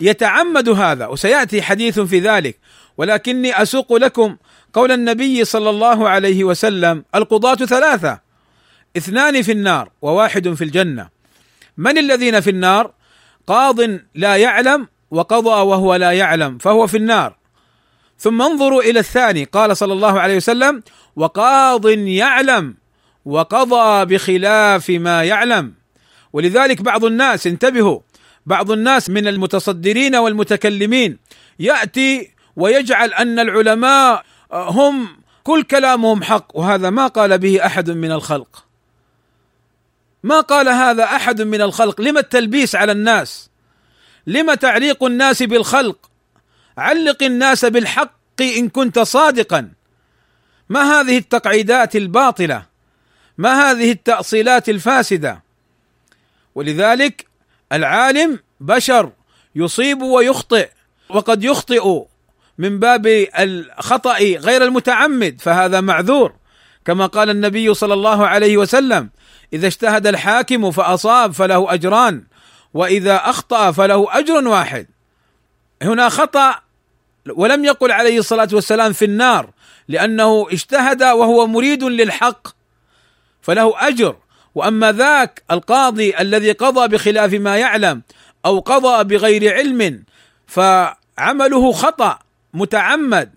يتعمد 0.00 0.68
هذا 0.68 1.06
وسيأتي 1.06 1.62
حديث 1.62 2.00
في 2.00 2.18
ذلك. 2.18 2.58
ولكني 2.96 3.62
أسوق 3.62 3.92
لكم 3.92 4.36
قول 4.72 4.92
النبي 4.92 5.44
صلى 5.44 5.70
الله 5.70 6.08
عليه 6.08 6.44
وسلم 6.44 7.04
القضاة 7.14 7.54
ثلاثة 7.54 8.20
اثنان 8.96 9.42
في 9.42 9.52
النار 9.52 9.90
وواحد 10.02 10.54
في 10.54 10.64
الجنة. 10.64 11.08
من 11.76 11.98
الذين 11.98 12.40
في 12.40 12.50
النار؟ 12.50 12.92
قاض 13.46 13.80
لا 14.14 14.36
يعلم 14.36 14.88
وقضى 15.10 15.48
وهو 15.48 15.94
لا 15.94 16.12
يعلم 16.12 16.58
فهو 16.58 16.86
في 16.86 16.96
النار. 16.96 17.36
ثم 18.18 18.42
انظروا 18.42 18.82
إلى 18.82 19.00
الثاني 19.00 19.44
قال 19.44 19.76
صلى 19.76 19.92
الله 19.92 20.20
عليه 20.20 20.36
وسلم 20.36 20.82
وقاض 21.16 21.88
يعلم 21.88 22.74
وقضى 23.24 24.04
بخلاف 24.04 24.90
ما 24.90 25.24
يعلم. 25.24 25.74
ولذلك 26.32 26.82
بعض 26.82 27.04
الناس 27.04 27.46
انتبهوا 27.46 28.00
بعض 28.46 28.70
الناس 28.70 29.10
من 29.10 29.28
المتصدرين 29.28 30.16
والمتكلمين 30.16 31.18
يأتي 31.58 32.30
ويجعل 32.56 33.12
أن 33.12 33.38
العلماء 33.38 34.24
هم 34.52 35.08
كل 35.44 35.62
كلامهم 35.62 36.22
حق 36.22 36.56
وهذا 36.58 36.90
ما 36.90 37.06
قال 37.06 37.38
به 37.38 37.66
أحد 37.66 37.90
من 37.90 38.12
الخلق. 38.12 38.64
ما 40.22 40.40
قال 40.40 40.68
هذا 40.68 41.04
أحد 41.04 41.42
من 41.42 41.60
الخلق؟ 41.62 42.00
لما 42.00 42.20
التلبيس 42.20 42.74
على 42.74 42.92
الناس؟ 42.92 43.50
لما 44.26 44.54
تعليق 44.54 45.04
الناس 45.04 45.42
بالخلق؟ 45.42 46.10
علق 46.78 47.22
الناس 47.22 47.64
بالحق 47.64 48.42
إن 48.42 48.68
كنت 48.68 48.98
صادقا. 48.98 49.70
ما 50.68 51.00
هذه 51.00 51.18
التقعيدات 51.18 51.96
الباطلة؟ 51.96 52.66
ما 53.38 53.70
هذه 53.70 53.92
التأصيلات 53.92 54.68
الفاسدة؟ 54.68 55.42
ولذلك 56.54 57.26
العالم 57.72 58.38
بشر 58.60 59.10
يصيب 59.54 60.02
ويخطئ 60.02 60.68
وقد 61.08 61.44
يخطئ 61.44 62.02
من 62.58 62.78
باب 62.78 63.06
الخطأ 63.38 64.18
غير 64.18 64.64
المتعمد 64.64 65.40
فهذا 65.40 65.80
معذور. 65.80 66.32
كما 66.84 67.06
قال 67.06 67.30
النبي 67.30 67.74
صلى 67.74 67.94
الله 67.94 68.26
عليه 68.26 68.56
وسلم 68.56 69.10
إذا 69.52 69.66
اجتهد 69.66 70.06
الحاكم 70.06 70.70
فأصاب 70.70 71.32
فله 71.32 71.74
أجران 71.74 72.24
وإذا 72.74 73.16
أخطأ 73.16 73.72
فله 73.72 74.18
أجر 74.18 74.48
واحد. 74.48 74.86
هنا 75.82 76.08
خطأ 76.08 76.60
ولم 77.34 77.64
يقل 77.64 77.92
عليه 77.92 78.18
الصلاة 78.18 78.48
والسلام 78.52 78.92
في 78.92 79.04
النار 79.04 79.50
لأنه 79.88 80.46
اجتهد 80.50 81.02
وهو 81.02 81.46
مريد 81.46 81.84
للحق 81.84 82.48
فله 83.42 83.88
أجر. 83.88 84.16
وأما 84.56 84.92
ذاك 84.92 85.42
القاضي 85.50 86.18
الذي 86.20 86.52
قضى 86.52 86.88
بخلاف 86.88 87.32
ما 87.32 87.56
يعلم 87.56 88.02
أو 88.44 88.58
قضى 88.58 89.04
بغير 89.04 89.54
علم 89.54 90.04
فعمله 90.46 91.72
خطأ 91.72 92.18
متعمد 92.54 93.30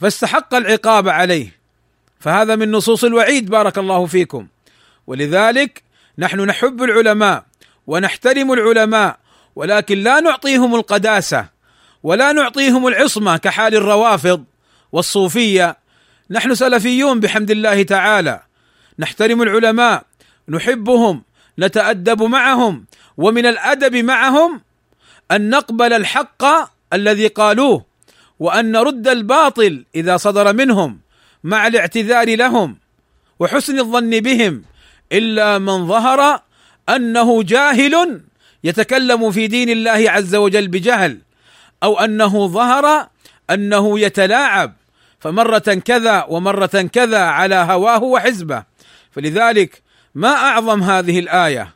فاستحق 0.00 0.54
العقاب 0.54 1.08
عليه. 1.08 1.56
فهذا 2.20 2.56
من 2.56 2.70
نصوص 2.70 3.04
الوعيد 3.04 3.50
بارك 3.50 3.78
الله 3.78 4.06
فيكم. 4.06 4.46
ولذلك 5.06 5.82
نحن 6.18 6.40
نحب 6.40 6.82
العلماء 6.82 7.44
ونحترم 7.86 8.52
العلماء 8.52 9.18
ولكن 9.56 9.98
لا 9.98 10.20
نعطيهم 10.20 10.74
القداسة 10.74 11.46
ولا 12.02 12.32
نعطيهم 12.32 12.86
العصمة 12.86 13.36
كحال 13.36 13.74
الروافض 13.74 14.44
والصوفية. 14.92 15.76
نحن 16.30 16.54
سلفيون 16.54 17.20
بحمد 17.20 17.50
الله 17.50 17.82
تعالى. 17.82 18.40
نحترم 18.98 19.42
العلماء 19.42 20.02
نحبهم 20.48 21.22
نتأدب 21.58 22.22
معهم 22.22 22.86
ومن 23.16 23.46
الأدب 23.46 23.96
معهم 23.96 24.60
أن 25.30 25.50
نقبل 25.50 25.92
الحق 25.92 26.44
الذي 26.92 27.26
قالوه 27.26 27.84
وأن 28.38 28.72
نرد 28.72 29.08
الباطل 29.08 29.84
إذا 29.94 30.16
صدر 30.16 30.52
منهم 30.52 31.00
مع 31.44 31.66
الاعتذار 31.66 32.36
لهم 32.36 32.78
وحسن 33.40 33.78
الظن 33.78 34.20
بهم 34.20 34.62
إلا 35.12 35.58
من 35.58 35.86
ظهر 35.86 36.40
أنه 36.88 37.42
جاهل 37.42 38.20
يتكلم 38.64 39.30
في 39.30 39.46
دين 39.46 39.68
الله 39.68 40.10
عز 40.10 40.34
وجل 40.34 40.68
بجهل 40.68 41.18
أو 41.82 41.98
أنه 42.00 42.46
ظهر 42.46 43.08
أنه 43.50 44.00
يتلاعب 44.00 44.72
فمرة 45.20 45.58
كذا 45.58 46.24
ومرة 46.28 46.90
كذا 46.92 47.18
على 47.18 47.54
هواه 47.54 48.02
وحزبه. 48.02 48.64
فلذلك 49.10 49.82
ما 50.16 50.28
أعظم 50.28 50.82
هذه 50.82 51.18
الآية؟ 51.18 51.74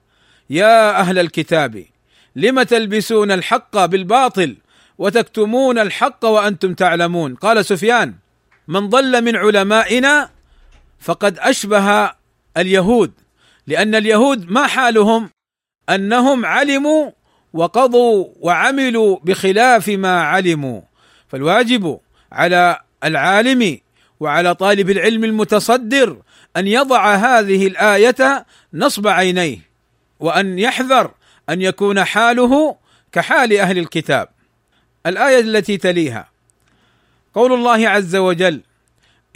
يا 0.50 1.00
أهل 1.00 1.18
الكتاب 1.18 1.84
لم 2.36 2.62
تلبسون 2.62 3.30
الحق 3.30 3.84
بالباطل 3.84 4.56
وتكتمون 4.98 5.78
الحق 5.78 6.24
وأنتم 6.24 6.74
تعلمون؟ 6.74 7.34
قال 7.34 7.64
سفيان 7.64 8.14
من 8.68 8.88
ضل 8.88 9.24
من 9.24 9.36
علمائنا 9.36 10.30
فقد 11.00 11.38
أشبه 11.38 12.10
اليهود 12.56 13.12
لأن 13.66 13.94
اليهود 13.94 14.50
ما 14.50 14.66
حالهم؟ 14.66 15.30
أنهم 15.88 16.46
علموا 16.46 17.10
وقضوا 17.52 18.26
وعملوا 18.40 19.18
بخلاف 19.24 19.88
ما 19.88 20.22
علموا. 20.22 20.80
فالواجب 21.28 22.00
على 22.32 22.80
العالم 23.04 23.78
وعلى 24.20 24.54
طالب 24.54 24.90
العلم 24.90 25.24
المتصدر 25.24 26.16
أن 26.56 26.66
يضع 26.66 27.14
هذه 27.14 27.66
الآية 27.66 28.46
نصب 28.74 29.06
عينيه 29.08 29.58
وأن 30.20 30.58
يحذر 30.58 31.10
أن 31.50 31.62
يكون 31.62 32.04
حاله 32.04 32.76
كحال 33.12 33.58
أهل 33.58 33.78
الكتاب. 33.78 34.28
الآية 35.06 35.40
التي 35.40 35.76
تليها 35.76 36.28
قول 37.34 37.52
الله 37.52 37.88
عز 37.88 38.16
وجل 38.16 38.60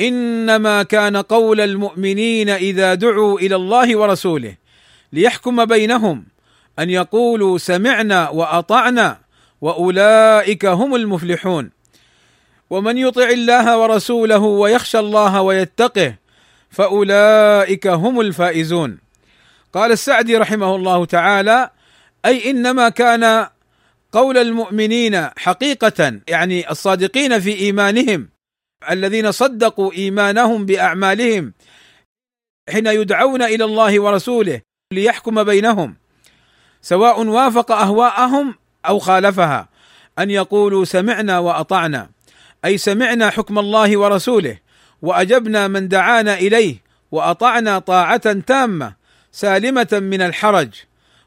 إنما 0.01 0.83
كان 0.83 1.17
قول 1.17 1.61
المؤمنين 1.61 2.51
إذا 2.51 2.95
دعوا 2.95 3.39
إلى 3.39 3.57
الله 3.57 3.97
ورسوله 3.97 4.57
ليحكم 5.13 5.65
بينهم 5.65 6.25
أن 6.79 6.91
يقولوا 6.91 7.59
سمعنا 7.59 8.29
وأطعنا 8.29 9.19
وأولئك 9.61 10.67
هم 10.67 10.95
المفلحون. 10.95 11.71
ومن 12.71 12.99
يطع 12.99 13.29
الله 13.29 13.79
ورسوله 13.79 14.39
ويخشى 14.39 14.99
الله 14.99 15.43
ويتقه 15.43 16.15
فأولئك 16.75 17.87
هم 17.87 18.21
الفائزون. 18.21 18.99
قال 19.73 19.93
السعدي 19.93 20.37
رحمه 20.37 20.77
الله 20.77 21.05
تعالى 21.05 21.71
أي 22.25 22.51
إنما 22.51 22.89
كان 22.89 23.47
قول 24.13 24.39
المؤمنين 24.39 25.29
حقيقة 25.37 26.21
يعني 26.29 26.71
الصادقين 26.71 27.41
في 27.41 27.59
إيمانهم 27.59 28.29
الذين 28.91 29.33
صدقوا 29.33 29.93
إيمانهم 29.93 30.67
بأعمالهم 30.67 31.53
حين 32.71 32.87
يدعون 32.87 33.43
إلى 33.43 33.65
الله 33.65 34.01
ورسوله 34.01 34.61
ليحكم 34.93 35.45
بينهم 35.45 35.97
سواء 36.83 37.27
وافق 37.27 37.73
أهواءهم 37.73 38.55
أو 38.87 38.99
خالفها 38.99 39.69
أن 40.19 40.31
يقولوا 40.31 40.85
سمعنا 40.85 41.39
وأطعنا 41.39 42.11
أي 42.65 42.79
سمعنا 42.79 43.31
حكم 43.31 43.59
الله 43.59 43.97
ورسوله. 43.97 44.64
وأجبنا 45.05 45.69
من 45.69 45.89
دعانا 45.89 46.35
إليه 46.35 46.77
وأطعنا 47.13 47.79
طاعة 47.79 48.33
تامة 48.33 48.95
سالمة 49.33 49.89
من 49.93 50.23
الحرج 50.23 50.69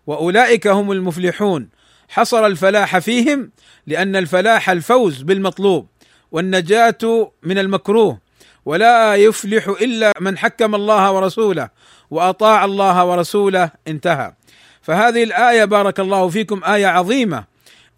وأولئك 0.08 0.68
هم 0.68 0.92
المفلحون. 0.92 1.70
حصر 2.10 2.46
الفلاح 2.46 2.98
فيهم 2.98 3.52
لأن 3.88 4.16
الفلاح 4.16 4.70
الفوز 4.70 5.22
بالمطلوب 5.22 5.88
والنجاة 6.32 7.32
من 7.44 7.58
المكروه. 7.58 8.20
ولا 8.66 9.16
يفلح 9.16 9.68
إلا 9.68 10.14
من 10.20 10.38
حكم 10.38 10.76
الله 10.76 11.12
ورسوله 11.12 11.70
وأطاع 12.12 12.66
الله 12.66 13.06
ورسوله 13.06 13.72
انتهى. 13.88 14.34
فهذه 14.82 15.24
الآية 15.24 15.66
بارك 15.66 16.00
الله 16.00 16.30
فيكم 16.30 16.64
آية 16.64 16.88
عظيمة. 16.88 17.44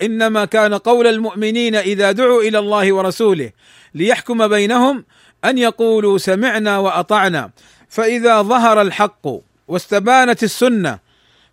إنما 0.01 0.45
كان 0.45 0.73
قول 0.73 1.07
المؤمنين 1.07 1.75
إذا 1.75 2.11
دعوا 2.11 2.41
إلى 2.41 2.59
الله 2.59 2.93
ورسوله 2.93 3.51
ليحكم 3.95 4.47
بينهم 4.47 5.05
أن 5.45 5.57
يقولوا 5.57 6.17
سمعنا 6.17 6.77
وأطعنا. 6.77 7.51
فإذا 7.89 8.41
ظهر 8.41 8.81
الحق 8.81 9.27
واستبانت 9.67 10.43
السنة 10.43 10.99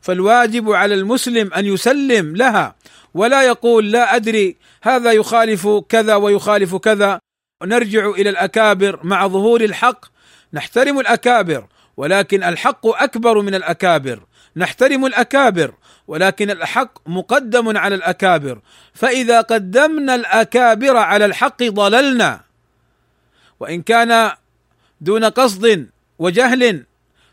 فالواجب 0.01 0.73
على 0.73 0.95
المسلم 0.95 1.55
أن 1.55 1.65
يسلم 1.65 2.37
لها 2.37 2.75
ولا 3.15 3.43
يقول 3.43 3.93
لا 3.93 4.17
أدري 4.17 4.57
هذا 4.83 5.13
يخالف 5.13 5.69
كذا 5.89 6.15
ويخالف 6.15 6.75
كذا. 6.75 7.19
نرجع 7.65 8.11
إلى 8.11 8.31
الأكابر 8.31 9.01
مع 9.03 9.27
ظهور 9.27 9.61
الحق. 9.61 10.05
نحترم 10.53 11.01
الأكابر 11.01 11.67
ولكن 11.97 12.45
الحق 12.45 12.87
أكبر 12.87 13.41
من 13.41 13.55
الأكابر. 13.55 14.21
نحترم 14.57 15.07
الأكابر 15.07 15.75
ولكن 16.09 16.51
الحق 16.51 17.09
مقدم 17.09 17.77
على 17.77 17.95
الأكابر. 17.95 18.59
فإذا 18.95 19.41
قدمنا 19.41 20.15
الأكابر 20.15 20.97
على 20.97 21.25
الحق 21.25 21.63
ضللنا. 21.63 22.46
وإن 23.61 23.83
كان 23.83 24.33
دون 25.01 25.25
قصد 25.25 25.87
وجهل 26.19 26.85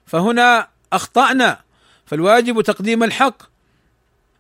فهنا 0.05 0.67
أخطأنا 0.93 1.59
فالواجب 2.05 2.61
تقديم 2.61 3.03
الحق. 3.03 3.43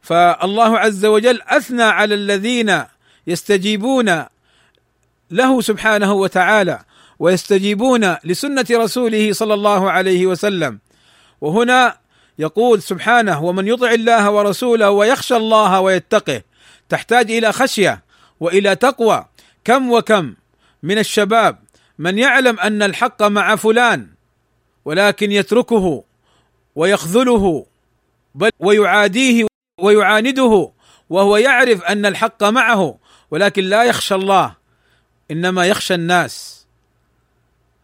فالله 0.01 0.79
عز 0.79 1.05
وجل 1.05 1.41
أثنى 1.41 1.83
على 1.83 2.15
الذين 2.15 2.83
يستجيبون 3.27 4.25
له 5.31 5.61
سبحانه 5.61 6.13
وتعالى 6.13 6.83
ويستجيبون 7.19 8.15
لسنة 8.23 8.65
رسوله 8.71 9.33
صلى 9.33 9.53
الله 9.53 9.91
عليه 9.91 10.25
وسلم. 10.25 10.79
وهنا 11.41 11.97
يقول 12.39 12.81
سبحانه 12.81 13.43
ومن 13.43 13.67
يطع 13.67 13.91
الله 13.91 14.31
ورسوله 14.31 14.89
ويخشى 14.89 15.35
الله 15.35 15.79
ويتقه 15.79 16.41
تحتاج 16.89 17.31
إلى 17.31 17.51
خشية 17.51 18.03
وإلى 18.39 18.75
تقوى 18.75 19.25
كم 19.65 19.91
وكم 19.91 20.35
من 20.83 20.97
الشباب 20.97 21.59
من 21.97 22.17
يعلم 22.17 22.59
أن 22.59 22.83
الحق 22.83 23.23
مع 23.23 23.55
فلان 23.55 24.07
ولكن 24.85 25.31
يتركه 25.31 26.03
ويخذله 26.75 27.65
بل 28.35 28.49
ويعاديه 28.59 29.47
ويعانده 29.79 30.71
وهو 31.09 31.37
يعرف 31.37 31.83
أن 31.83 32.05
الحق 32.05 32.43
معه 32.43 32.97
ولكن 33.31 33.63
لا 33.63 33.83
يخشى 33.83 34.15
الله 34.15 34.55
إنما 35.31 35.65
يخشى 35.65 35.93
الناس. 35.93 36.65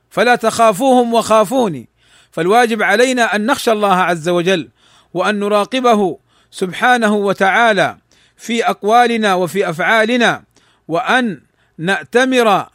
فلا 0.10 0.36
تخافوهم 0.36 1.14
وخافوني 1.14 1.90
فالواجب 2.32 2.84
علينا 2.84 3.36
أن 3.36 3.46
نخشى 3.46 3.72
الله 3.72 3.94
عز 3.94 4.30
وجل 4.30 4.70
وأن 5.14 5.40
نراقبه 5.40 6.18
سبحانه 6.52 7.16
وتعالى 7.16 7.98
في 8.38 8.70
أقوالنا 8.70 9.36
وفي 9.36 9.70
أفعالنا 9.70 10.44
وأن 10.88 11.42
نأتمر 11.78 12.66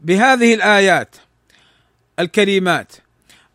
بهذه 0.00 0.54
الآيات 0.54 1.16
الكريمات. 2.18 2.92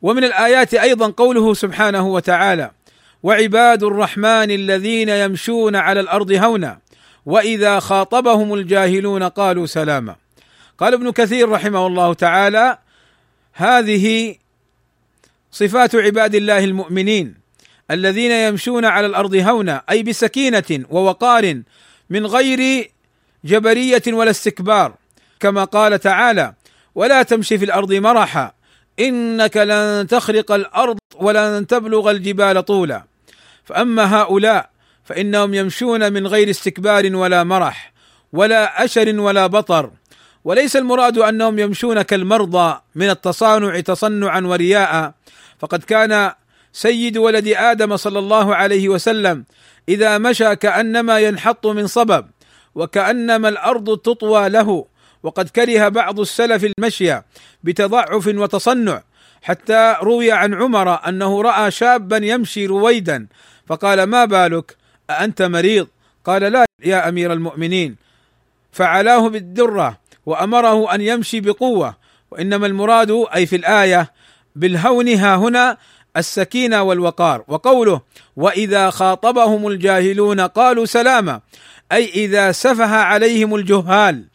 ومن 0.02 0.24
الآيات 0.24 0.74
أيضا 0.74 1.10
قوله 1.10 1.54
سبحانه 1.54 2.08
وتعالى 2.08 2.72
وعباد 3.24 3.84
الرحمن 3.84 4.52
الذين 4.52 5.10
يمشون 5.10 5.76
على 5.76 6.00
الأرض 6.00 6.32
هونا 6.32 6.80
وإذا 7.26 7.80
خاطبهم 7.80 8.54
الجاهلون 8.54 9.24
قالوا 9.24 9.66
سلاما. 9.66 10.16
قال 10.78 10.94
ابن 10.94 11.12
كثير 11.12 11.50
رحمه 11.50 11.88
الله 11.88 12.14
تعالى 12.14 12.78
هذه 13.54 14.36
صفات 15.52 15.96
عباد 15.96 16.36
الله 16.36 16.64
المؤمنين 16.64 17.36
الذين 17.92 18.32
يمشون 18.32 18.86
على 18.86 19.08
الأرض 19.08 19.36
هونا 19.36 19.84
أي 19.90 20.04
بسكينة 20.04 20.86
ووقار 20.90 21.62
من 22.10 22.26
غير 22.26 22.92
جبرية 23.46 24.02
ولا 24.08 24.32
استكبار. 24.32 24.94
كما 25.46 25.64
قال 25.64 26.00
تعالى 26.00 26.54
ولا 26.96 27.24
تمشي 27.24 27.58
في 27.58 27.66
الأرض 27.66 27.94
مرحا 27.94 28.52
إنك 29.00 29.58
لن 29.58 30.08
تخرق 30.08 30.52
الأرض 30.52 30.98
ولن 31.16 31.68
تبلغ 31.68 32.12
الجبال 32.12 32.66
طولا. 32.66 33.04
فأما 33.66 34.22
هؤلاء 34.22 34.70
فإنهم 35.04 35.54
يمشون 35.54 36.14
من 36.14 36.28
غير 36.28 36.50
استكبار 36.50 37.16
ولا 37.16 37.44
مرح 37.44 37.94
ولا 38.34 38.86
أشر 38.86 39.20
ولا 39.20 39.48
بطر. 39.48 39.92
وليس 40.44 40.76
المراد 40.76 41.18
أنهم 41.18 41.60
يمشون 41.60 42.02
كالمرضى 42.02 42.80
من 42.96 43.10
التصانع 43.10 43.80
تصنعا 43.80 44.42
ورياء. 44.42 45.14
فقد 45.60 45.84
كان 45.84 46.32
سيد 46.74 47.18
ولد 47.18 47.48
آدم 47.48 47.98
صلى 47.98 48.20
الله 48.20 48.56
عليه 48.56 48.90
وسلم 48.90 49.46
إذا 49.90 50.18
مشى 50.18 50.56
كأنما 50.56 51.20
ينحط 51.20 51.68
من 51.68 51.88
صبب 51.88 52.26
وكأنما 52.76 53.50
الأرض 53.50 53.98
تطوى 53.98 54.50
له. 54.50 54.95
وقد 55.26 55.50
كره 55.50 55.88
بعض 55.88 56.20
السلف 56.20 56.66
المشي 56.78 57.22
بتضعف 57.64 58.28
وتصنع 58.28 59.04
حتى 59.42 59.96
روي 60.02 60.32
عن 60.32 60.54
عمر 60.54 61.08
أنه 61.08 61.42
رأى 61.42 61.72
شابا 61.72 62.18
يمشي 62.18 62.66
رويدا 62.66 63.28
فقال 63.68 64.04
ما 64.04 64.26
بالك 64.26 64.78
أأنت 65.10 65.42
مريض؟ 65.42 65.88
قال 66.26 66.42
لا 66.42 66.66
يا 66.84 67.10
أمير 67.10 67.34
المؤمنين 67.34 67.96
فعلاه 68.72 69.30
بالدرة 69.30 69.98
وأمره 70.26 70.96
أن 70.96 71.02
يمشي 71.02 71.40
بقوة 71.40 71.96
وإنما 72.32 72.68
المراد 72.68 73.26
أي 73.36 73.46
في 73.46 73.56
الآية 73.56 74.12
بالهون 74.56 75.10
ها 75.10 75.36
هنا 75.36 75.78
السكينة 76.18 76.82
والوقار 76.82 77.44
وقوله 77.48 78.02
وإذا 78.36 78.90
خاطبهم 78.90 79.68
الجاهلون 79.68 80.40
قالوا 80.42 80.86
سلاما 80.86 81.42
أي 81.92 82.10
إذا 82.10 82.52
سفه 82.52 82.96
عليهم 82.96 83.56
الجهال 83.56 84.26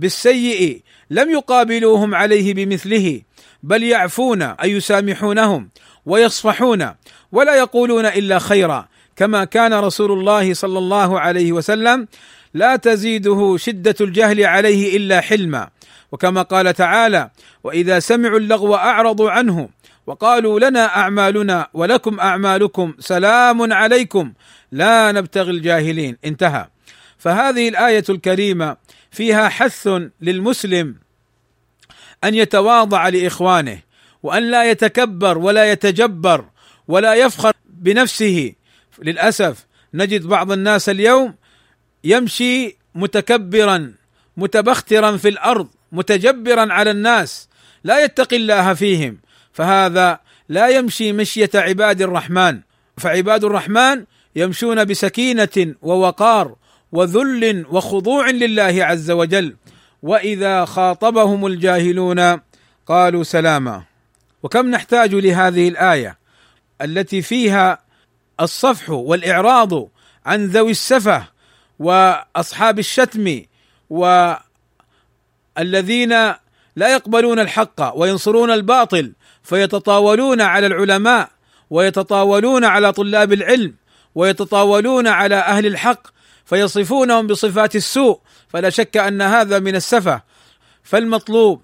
بالسيء 0.00 0.82
لم 1.10 1.30
يقابلوهم 1.30 2.14
عليه 2.14 2.54
بمثله 2.54 3.20
بل 3.62 3.82
يعفون 3.82 4.42
أي 4.42 4.70
يسامحونهم 4.70 5.68
ويصفحون 6.06 6.90
ولا 7.32 7.54
يقولون 7.54 8.06
إلا 8.06 8.38
خيرا 8.38 8.88
كما 9.16 9.44
كان 9.44 9.74
رسول 9.74 10.12
الله 10.12 10.54
صلى 10.54 10.78
الله 10.78 11.20
عليه 11.20 11.52
وسلم 11.52 12.08
لا 12.54 12.76
تزيده 12.76 13.56
شدة 13.56 13.94
الجهل 14.00 14.44
عليه 14.44 14.96
إلا 14.96 15.20
حلما. 15.20 15.68
وكما 16.12 16.42
قال 16.42 16.74
تعالى 16.74 17.30
وإذا 17.64 17.98
سمعوا 17.98 18.38
اللغو 18.38 18.74
أعرضوا 18.74 19.30
عنه 19.30 19.68
وقالوا 20.06 20.60
لنا 20.60 20.96
أعمالنا 20.96 21.68
ولكم 21.74 22.20
أعمالكم 22.20 22.94
سلام 22.98 23.72
عليكم 23.72 24.32
لا 24.72 25.12
نبتغي 25.12 25.50
الجاهلين 25.50 26.16
انتهى. 26.24 26.66
فهذه 27.18 27.68
الآية 27.68 28.04
الكريمة 28.10 28.76
فيها 29.10 29.48
حث 29.48 29.88
للمسلم 30.20 30.96
أن 32.24 32.34
يتواضع 32.34 33.08
لإخوانه 33.08 33.80
وأن 34.22 34.50
لا 34.50 34.70
يتكبر 34.70 35.38
ولا 35.38 35.72
يتجبر 35.72 36.44
ولا 36.88 37.14
يفخر 37.14 37.52
بنفسه. 37.68 38.52
للأسف 39.02 39.66
نجد 39.94 40.26
بعض 40.26 40.52
الناس 40.52 40.88
اليوم 40.88 41.34
يمشي 42.04 42.76
متكبرا 42.94 43.94
متبخترا 44.36 45.16
في 45.16 45.28
الأرض 45.28 45.68
متجبرا 45.92 46.72
على 46.72 46.90
الناس 46.90 47.48
لا 47.84 48.04
يتقي 48.04 48.36
الله 48.36 48.74
فيهم. 48.74 49.18
فهذا 49.52 50.20
لا 50.48 50.68
يمشي 50.68 51.12
مشية 51.12 51.50
عباد 51.54 52.02
الرحمن. 52.02 52.60
فعباد 52.96 53.44
الرحمن 53.44 54.04
يمشون 54.36 54.84
بسكينة 54.84 55.74
ووقار 55.82 56.56
وذل 56.92 57.66
وخضوع 57.70 58.30
لله 58.30 58.84
عز 58.84 59.10
وجل. 59.10 59.56
وإذا 60.02 60.64
خاطبهم 60.64 61.46
الجاهلون 61.46 62.40
قالوا 62.86 63.22
سلاما. 63.22 63.82
وكم 64.42 64.70
نحتاج 64.70 65.14
لهذه 65.14 65.68
الآية 65.68 66.18
التي 66.82 67.22
فيها 67.22 67.78
الصفح 68.40 68.90
والإعراض 68.90 69.88
عن 70.26 70.46
ذوي 70.46 70.70
السفه 70.70 71.24
وأصحاب 71.78 72.78
الشتم 72.78 73.42
والذين 73.90 76.10
لا 76.76 76.92
يقبلون 76.92 77.40
الحق 77.40 77.92
وينصرون 77.96 78.50
الباطل 78.50 79.12
فيتطاولون 79.42 80.40
على 80.40 80.66
العلماء 80.66 81.30
ويتطاولون 81.70 82.64
على 82.64 82.92
طلاب 82.92 83.32
العلم 83.32 83.74
ويتطاولون 84.14 85.06
على 85.06 85.34
أهل 85.34 85.66
الحق 85.66 86.06
فيصفونهم 86.50 87.26
بصفات 87.26 87.76
السوء 87.76 88.20
فلا 88.48 88.70
شك 88.70 88.96
أن 88.96 89.22
هذا 89.22 89.58
من 89.58 89.76
السفه. 89.76 90.22
فالمطلوب 90.82 91.62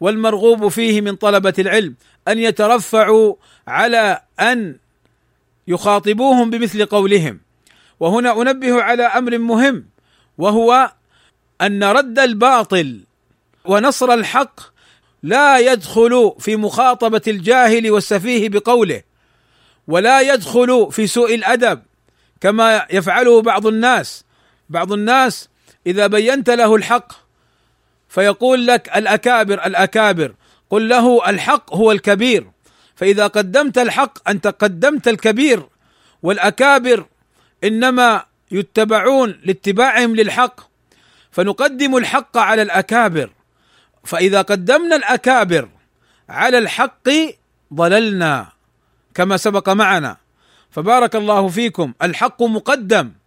والمرغوب 0.00 0.68
فيه 0.68 1.00
من 1.00 1.16
طلبة 1.16 1.54
العلم 1.58 1.94
أن 2.28 2.38
يترفعوا 2.38 3.34
على 3.68 4.22
أن 4.40 4.76
يخاطبوهم 5.68 6.50
بمثل 6.50 6.86
قولهم. 6.86 7.40
وهنا 8.00 8.42
أنبه 8.42 8.82
على 8.82 9.02
أمر 9.02 9.38
مهم 9.38 9.86
وهو 10.38 10.92
أن 11.60 11.84
رد 11.84 12.18
الباطل 12.18 13.00
ونصر 13.64 14.12
الحق 14.12 14.60
لا 15.22 15.58
يدخل 15.58 16.32
في 16.38 16.56
مخاطبة 16.56 17.22
الجاهل 17.28 17.90
والسفيه 17.90 18.48
بقوله 18.48 19.02
ولا 19.88 20.20
يدخل 20.20 20.88
في 20.90 21.06
سوء 21.06 21.34
الأدب 21.34 21.82
كما 22.40 22.86
يفعله 22.90 23.42
بعض 23.42 23.66
الناس. 23.66 24.27
بعض 24.68 24.92
الناس 24.92 25.48
إذا 25.86 26.06
بينت 26.06 26.50
له 26.50 26.76
الحق 26.76 27.12
فيقول 28.08 28.66
لك 28.66 28.96
الأكابر 28.96 29.66
الأكابر. 29.66 30.34
قل 30.70 30.88
له 30.88 31.30
الحق 31.30 31.74
هو 31.74 31.92
الكبير. 31.92 32.50
فإذا 32.96 33.26
قدمت 33.26 33.78
الحق 33.78 34.28
أنت 34.28 34.46
قدمت 34.46 35.08
الكبير. 35.08 35.62
والأكابر 36.22 37.06
إنما 37.64 38.24
يتبعون 38.50 39.40
لاتباعهم 39.44 40.16
للحق. 40.16 40.60
فنقدم 41.30 41.96
الحق 41.96 42.38
على 42.38 42.62
الأكابر. 42.62 43.30
فإذا 44.04 44.42
قدمنا 44.42 44.96
الأكابر 44.96 45.68
على 46.28 46.58
الحق 46.58 47.08
ضللنا 47.74 48.48
كما 49.14 49.36
سبق 49.36 49.68
معنا. 49.68 50.16
فبارك 50.70 51.16
الله 51.16 51.48
فيكم. 51.48 51.92
الحق 52.02 52.42
مقدم. 52.42 53.17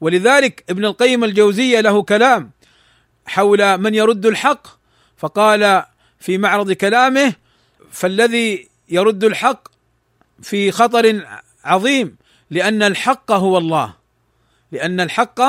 ولذلك 0.00 0.64
ابن 0.70 0.84
القيم 0.84 1.24
الجوزية 1.24 1.80
له 1.80 2.02
كلام 2.02 2.50
حول 3.26 3.78
من 3.78 3.94
يرد 3.94 4.26
الحق 4.26 4.66
فقال 5.16 5.82
في 6.18 6.38
معرض 6.38 6.72
كلامه 6.72 7.34
فالذي 7.90 8.68
يرد 8.88 9.24
الحق 9.24 9.68
في 10.42 10.70
خطر 10.70 11.26
عظيم 11.64 12.16
لأن 12.50 12.82
الحق 12.82 13.32
هو 13.32 13.58
الله 13.58 13.94
لأن 14.72 15.00
الحق 15.00 15.40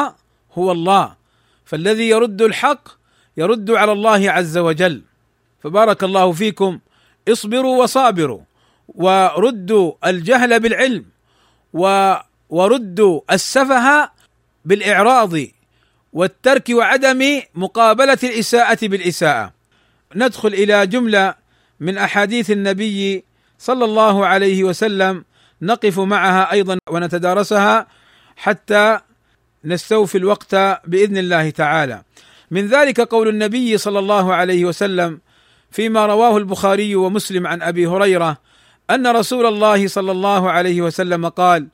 هو 0.54 0.72
الله 0.72 1.16
فالذي 1.66 2.10
يرد 2.10 2.42
الحق 2.42 2.88
يرد 3.38 3.72
على 3.72 3.92
الله 3.92 4.32
عز 4.32 4.58
وجل. 4.58 5.02
فبارك 5.64 6.04
الله 6.04 6.32
فيكم 6.32 6.80
اصبروا 7.28 7.84
وصابروا 7.84 8.42
وردوا 8.88 10.10
الجهل 10.10 10.60
بالعلم 10.60 11.06
و 11.74 12.14
وردوا 12.50 13.22
السفه 13.32 14.12
بالإعراض 14.70 15.34
والترك 16.14 16.70
وعدم 16.70 17.42
مقابلة 17.56 18.18
الإساءة 18.24 18.78
بالإساءة 18.88 19.54
ندخل 20.16 20.50
إلى 20.50 20.88
جملة 20.88 21.36
من 21.80 21.98
أحاديث 21.98 22.52
النبي 22.52 23.24
صلى 23.60 23.86
الله 23.86 24.26
عليه 24.26 24.64
وسلم 24.64 25.26
نقف 25.62 26.00
معها 26.00 26.52
أيضا 26.52 26.80
ونتدارسها 26.90 27.88
حتى 28.38 29.00
نستوفي 29.66 30.18
الوقت 30.18 30.56
بإذن 30.86 31.18
الله 31.18 31.50
تعالى. 31.50 32.04
من 32.52 32.68
ذلك 32.68 33.02
قول 33.02 33.28
النبي 33.28 33.78
صلى 33.78 34.00
الله 34.00 34.34
عليه 34.34 34.66
وسلم 34.66 35.20
فيما 35.72 36.06
رواه 36.06 36.38
البخاري 36.38 36.96
ومسلم 36.96 37.48
عن 37.48 37.62
أبي 37.62 37.88
هريرة 37.88 38.38
أن 38.90 39.08
رسول 39.08 39.46
الله 39.46 39.88
صلى 39.88 40.12
الله 40.12 40.52
عليه 40.52 40.82
وسلم 40.82 41.28
قال: 41.30 41.68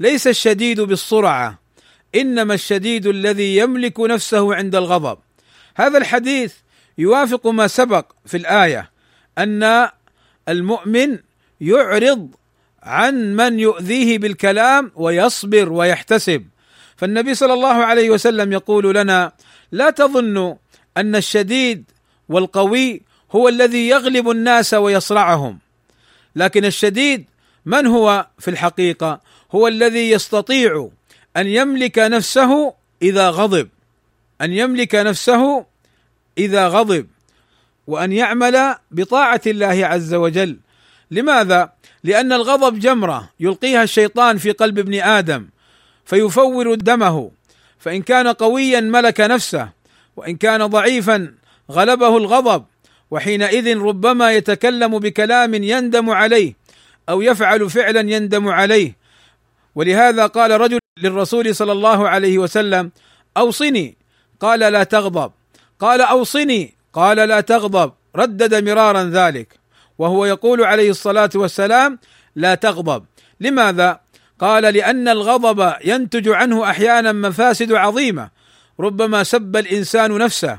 ليس 0.00 0.26
الشديد 0.26 0.80
بالسرعة 0.80 1.65
إنما 2.14 2.54
الشديد 2.54 3.06
الذي 3.06 3.56
يملك 3.56 4.00
نفسه 4.00 4.54
عند 4.54 4.74
الغضب. 4.74 5.18
هذا 5.76 5.98
الحديث 5.98 6.54
يوافق 6.98 7.46
ما 7.46 7.66
سبق 7.66 8.12
في 8.26 8.36
الآية 8.36 8.90
أن 9.38 9.88
المؤمن 10.48 11.18
يعرض 11.60 12.30
عن 12.82 13.36
من 13.36 13.60
يؤذيه 13.60 14.18
بالكلام 14.18 14.92
ويصبر 14.94 15.72
ويحتسب. 15.72 16.46
فالنبي 16.96 17.34
صلى 17.34 17.52
الله 17.52 17.74
عليه 17.74 18.10
وسلم 18.10 18.52
يقول 18.52 18.94
لنا 18.94 19.32
لا 19.72 19.90
تظنوا 19.90 20.54
أن 20.96 21.16
الشديد 21.16 21.84
والقوي 22.28 23.02
هو 23.32 23.48
الذي 23.48 23.88
يغلب 23.88 24.30
الناس 24.30 24.74
ويصرعهم. 24.74 25.58
لكن 26.36 26.64
الشديد 26.64 27.24
من 27.66 27.86
هو 27.86 28.26
في 28.38 28.50
الحقيقة؟ 28.50 29.20
هو 29.52 29.68
الذي 29.68 30.10
يستطيع 30.10 30.88
أن 31.36 31.46
يملك 31.46 31.98
نفسه 31.98 32.74
إذا 33.02 33.30
غضب. 33.30 33.68
أن 34.40 34.52
يملك 34.52 34.94
نفسه 34.94 35.66
إذا 36.38 36.68
غضب. 36.68 37.06
وأن 37.86 38.12
يعمل 38.12 38.74
بطاعة 38.90 39.40
الله 39.46 39.86
عز 39.86 40.14
وجل. 40.14 40.56
لماذا؟ 41.10 41.72
لأن 42.04 42.32
الغضب 42.32 42.78
جمرة 42.78 43.30
يلقيها 43.40 43.82
الشيطان 43.82 44.38
في 44.38 44.52
قلب 44.52 44.78
ابن 44.78 44.94
آدم 45.00 45.48
فيفور 46.04 46.74
دمه. 46.74 47.30
فإن 47.78 48.02
كان 48.02 48.28
قويا 48.28 48.80
ملك 48.80 49.20
نفسه 49.20 49.68
وإن 50.16 50.36
كان 50.36 50.66
ضعيفا 50.66 51.34
غلبه 51.70 52.16
الغضب. 52.16 52.64
وحينئذ 53.10 53.78
ربما 53.78 54.32
يتكلم 54.32 54.98
بكلام 54.98 55.54
يندم 55.54 56.10
عليه 56.10 56.54
أو 57.08 57.22
يفعل 57.22 57.70
فعلا 57.70 58.00
يندم 58.00 58.48
عليه. 58.48 58.96
ولهذا 59.74 60.26
قال 60.26 60.60
رجل 60.60 60.78
للرسول 60.98 61.54
صلى 61.54 61.72
الله 61.72 62.08
عليه 62.08 62.38
وسلم 62.38 62.90
أوصني. 63.36 63.96
قال 64.40 64.60
لا 64.60 64.82
تغضب. 64.84 65.32
قال 65.80 66.00
أوصني. 66.00 66.74
قال 66.92 67.16
لا 67.16 67.40
تغضب. 67.40 67.92
ردد 68.16 68.68
مرارا 68.68 69.02
ذلك. 69.04 69.58
وهو 69.98 70.24
يقول 70.24 70.64
عليه 70.64 70.90
الصلاة 70.90 71.30
والسلام 71.34 71.98
لا 72.36 72.54
تغضب. 72.54 73.04
لماذا؟ 73.40 74.00
قال 74.40 74.62
لأن 74.62 75.08
الغضب 75.08 75.72
ينتج 75.84 76.28
عنه 76.28 76.70
أحيانا 76.70 77.12
مفاسد 77.12 77.72
عظيمة. 77.72 78.30
ربما 78.80 79.24
سب 79.24 79.56
الإنسان 79.56 80.18
نفسه 80.18 80.58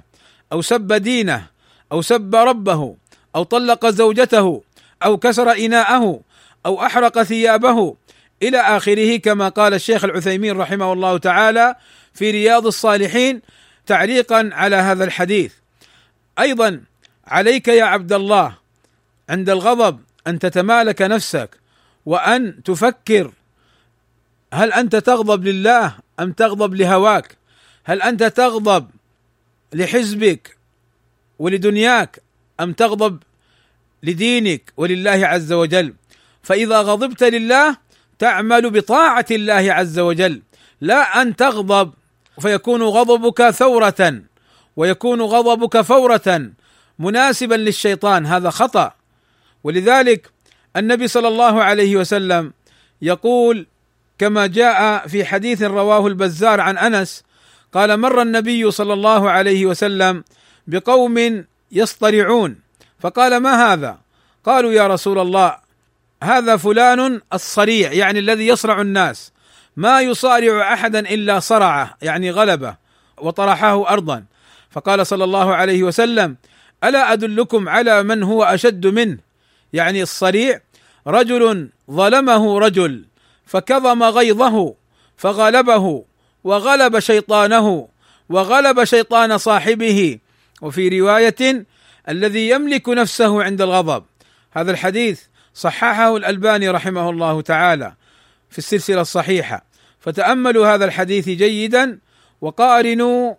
أو 0.53 0.61
سب 0.61 0.93
دينه 0.93 1.47
أو 1.91 2.01
سب 2.01 2.35
ربه 2.35 2.95
أو 3.35 3.43
طلق 3.43 3.85
زوجته 3.85 4.63
أو 5.03 5.17
كسر 5.17 5.51
إناءه 5.51 6.21
أو 6.65 6.85
أحرق 6.85 7.23
ثيابه 7.23 7.95
إلى 8.43 8.57
آخره 8.57 9.17
كما 9.17 9.49
قال 9.49 9.73
الشيخ 9.73 10.03
العثيمين 10.03 10.57
رحمه 10.57 10.93
الله 10.93 11.17
تعالى 11.17 11.75
في 12.13 12.31
رياض 12.31 12.65
الصالحين 12.65 13.41
تعليقا 13.85 14.49
على 14.53 14.75
هذا 14.75 15.03
الحديث 15.03 15.53
أيضا 16.39 16.81
عليك 17.27 17.67
يا 17.67 17.83
عبد 17.83 18.13
الله 18.13 18.57
عند 19.29 19.49
الغضب 19.49 19.99
أن 20.27 20.39
تتمالك 20.39 21.01
نفسك 21.01 21.57
وأن 22.05 22.63
تفكر 22.63 23.31
هل 24.53 24.73
أنت 24.73 24.95
تغضب 24.95 25.43
لله 25.43 25.95
أم 26.19 26.31
تغضب 26.31 26.73
لهواك؟ 26.73 27.37
هل 27.83 28.01
أنت 28.01 28.23
تغضب 28.23 28.87
لحزبك 29.73 30.57
ولدنياك 31.39 32.21
أم 32.59 32.73
تغضب 32.73 33.19
لدينك 34.03 34.73
ولله 34.77 35.27
عز 35.27 35.53
وجل؟ 35.53 35.93
فإذا 36.43 36.81
غضبت 36.81 37.23
لله 37.23 37.77
تعمل 38.19 38.69
بطاعة 38.69 39.25
الله 39.31 39.73
عز 39.73 39.99
وجل. 39.99 40.41
لا 40.81 41.21
أن 41.21 41.35
تغضب 41.35 41.93
فيكون 42.39 42.83
غضبك 42.83 43.49
ثورة 43.49 44.21
ويكون 44.75 45.21
غضبك 45.21 45.81
فورة. 45.81 46.51
مناسبا 46.99 47.55
للشيطان 47.55 48.25
هذا 48.25 48.49
خطأ. 48.49 48.91
ولذلك 49.63 50.29
النبي 50.75 51.07
صلى 51.07 51.27
الله 51.27 51.63
عليه 51.63 51.95
وسلم 51.95 52.53
يقول 53.01 53.67
كما 54.17 54.47
جاء 54.47 55.07
في 55.07 55.25
حديث 55.25 55.61
رواه 55.61 56.07
البزار 56.07 56.61
عن 56.61 56.77
أنس 56.77 57.23
قال 57.73 57.97
مر 57.99 58.21
النبي 58.21 58.71
صلى 58.71 58.93
الله 58.93 59.29
عليه 59.29 59.65
وسلم 59.65 60.23
بقوم 60.67 61.45
يصطرعون. 61.71 62.59
فقال 62.99 63.37
ما 63.37 63.73
هذا؟ 63.73 63.97
قالوا 64.45 64.71
يا 64.71 64.87
رسول 64.87 65.19
الله 65.19 65.66
هذا 66.23 66.57
فلان 66.57 67.21
الصريع 67.33 67.93
يعني 67.93 68.19
الذي 68.19 68.47
يصرع 68.47 68.81
الناس. 68.81 69.31
ما 69.77 70.01
يصارع 70.01 70.73
أحدا 70.73 70.99
إلا 70.99 71.39
صرعه 71.39 71.97
يعني 72.01 72.31
غلبه 72.31 72.75
وطرحه 73.17 73.89
أرضا. 73.89 74.23
فقال 74.69 75.07
صلى 75.07 75.23
الله 75.23 75.55
عليه 75.55 75.83
وسلم 75.83 76.35
ألا 76.83 77.13
أدلكم 77.13 77.69
على 77.69 78.03
من 78.03 78.23
هو 78.23 78.43
أشد 78.43 78.87
منه؟ 78.87 79.17
يعني 79.73 80.01
الصريع 80.03 80.61
رجل 81.07 81.69
ظلمه 81.91 82.59
رجل 82.59 83.05
فكظم 83.45 84.03
غيظه 84.03 84.75
فغلبه 85.17 86.05
وغلب 86.43 86.99
شيطانه 86.99 87.87
وغلب 88.29 88.83
شيطان 88.83 89.37
صاحبه. 89.37 90.19
وفي 90.61 90.99
رواية 90.99 91.65
الذي 92.09 92.49
يملك 92.49 92.89
نفسه 92.89 93.43
عند 93.43 93.61
الغضب. 93.61 94.03
هذا 94.51 94.71
الحديث 94.71 95.21
صححه 95.57 96.17
الألباني 96.17 96.69
رحمه 96.69 97.09
الله 97.09 97.41
تعالى 97.41 97.93
في 98.49 98.57
السلسلة 98.57 99.01
الصحيحة. 99.01 99.65
فتأملوا 99.99 100.67
هذا 100.67 100.85
الحديث 100.85 101.29
جيدا 101.29 101.99
وقارنوا 102.41 103.35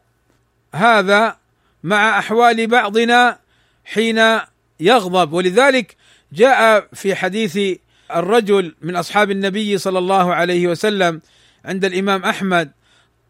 هذا 0.75 1.37
مع 1.83 2.19
أحوال 2.19 2.67
بعضنا 2.67 3.39
حين 3.85 4.39
يغضب. 4.81 5.33
ولذلك 5.33 5.97
جاء 6.33 6.89
في 6.93 7.15
حديث 7.15 7.79
الرجل 8.15 8.75
من 8.83 8.97
أصحاب 8.97 9.31
النبي 9.31 9.79
صلى 9.79 9.99
الله 9.99 10.35
عليه 10.35 10.67
وسلم 10.67 11.21
عند 11.65 11.85
الإمام 11.85 12.25
أحمد 12.25 12.71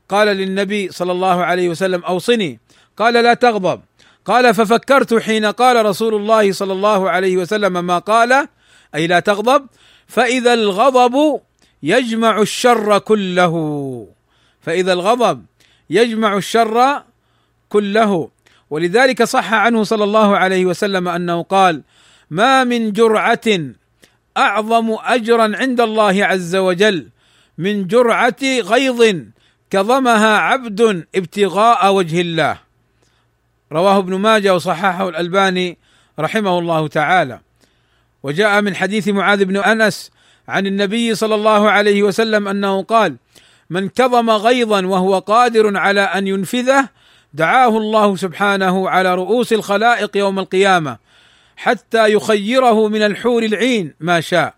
قال 0.08 0.28
للنبي 0.28 0.92
صلى 0.92 1.12
الله 1.12 1.44
عليه 1.44 1.68
وسلم 1.68 2.04
أوصني. 2.04 2.60
قال 2.96 3.14
لا 3.14 3.34
تغضب. 3.34 3.80
قال 4.24 4.54
ففكرت 4.54 5.14
حين 5.14 5.44
قال 5.44 5.86
رسول 5.86 6.14
الله 6.14 6.52
صلى 6.52 6.72
الله 6.72 7.10
عليه 7.10 7.36
وسلم 7.36 7.84
ما 7.84 7.98
قال 7.98 8.48
أي 8.94 9.06
لا 9.06 9.20
تغضب 9.20 9.66
فإذا 10.06 10.54
الغضب 10.54 11.40
يجمع 11.82 12.40
الشر 12.40 12.98
كله. 12.98 13.54
فإذا 14.60 14.92
الغضب 14.92 15.44
يجمع 15.90 16.36
الشر 16.36 17.02
كله. 17.68 18.30
ولذلك 18.70 19.22
صح 19.22 19.52
عنه 19.52 19.82
صلى 19.82 20.04
الله 20.04 20.36
عليه 20.36 20.66
وسلم 20.66 21.08
أنه 21.08 21.42
قال 21.42 21.82
ما 22.30 22.64
من 22.64 22.92
جرعة 22.92 23.48
أعظم 24.36 24.96
أجرا 25.00 25.56
عند 25.56 25.80
الله 25.80 26.24
عز 26.24 26.56
وجل 26.56 27.08
من 27.58 27.86
جرعة 27.86 28.42
غيظ 28.42 29.16
كظمها 29.70 30.36
عبد 30.38 31.06
ابتغاء 31.14 31.94
وجه 31.94 32.20
الله 32.20 32.58
رواه 33.72 33.98
ابن 33.98 34.14
ماجه 34.14 34.54
وصححه 34.54 35.08
الألباني 35.08 35.78
رحمه 36.18 36.58
الله 36.58 36.88
تعالى. 36.88 37.40
وجاء 38.22 38.60
من 38.60 38.76
حديث 38.76 39.08
معاذ 39.08 39.44
بن 39.44 39.56
أنس 39.56 40.10
عن 40.48 40.66
النبي 40.66 41.14
صلى 41.14 41.34
الله 41.34 41.70
عليه 41.70 42.02
وسلم 42.02 42.48
أنه 42.48 42.82
قال 42.82 43.16
من 43.70 43.88
كظم 43.88 44.30
غيظا 44.30 44.86
وهو 44.86 45.18
قادر 45.18 45.76
على 45.76 46.00
أن 46.00 46.26
ينفذه 46.26 46.88
دعاه 47.34 47.68
الله 47.68 48.16
سبحانه 48.16 48.90
على 48.90 49.14
رؤوس 49.14 49.52
الخلائق 49.52 50.16
يوم 50.16 50.38
القيامة 50.38 50.98
حتى 51.56 52.12
يخيره 52.12 52.88
من 52.88 53.02
الحور 53.02 53.42
العين 53.42 53.94
ما 54.00 54.20
شاء. 54.20 54.54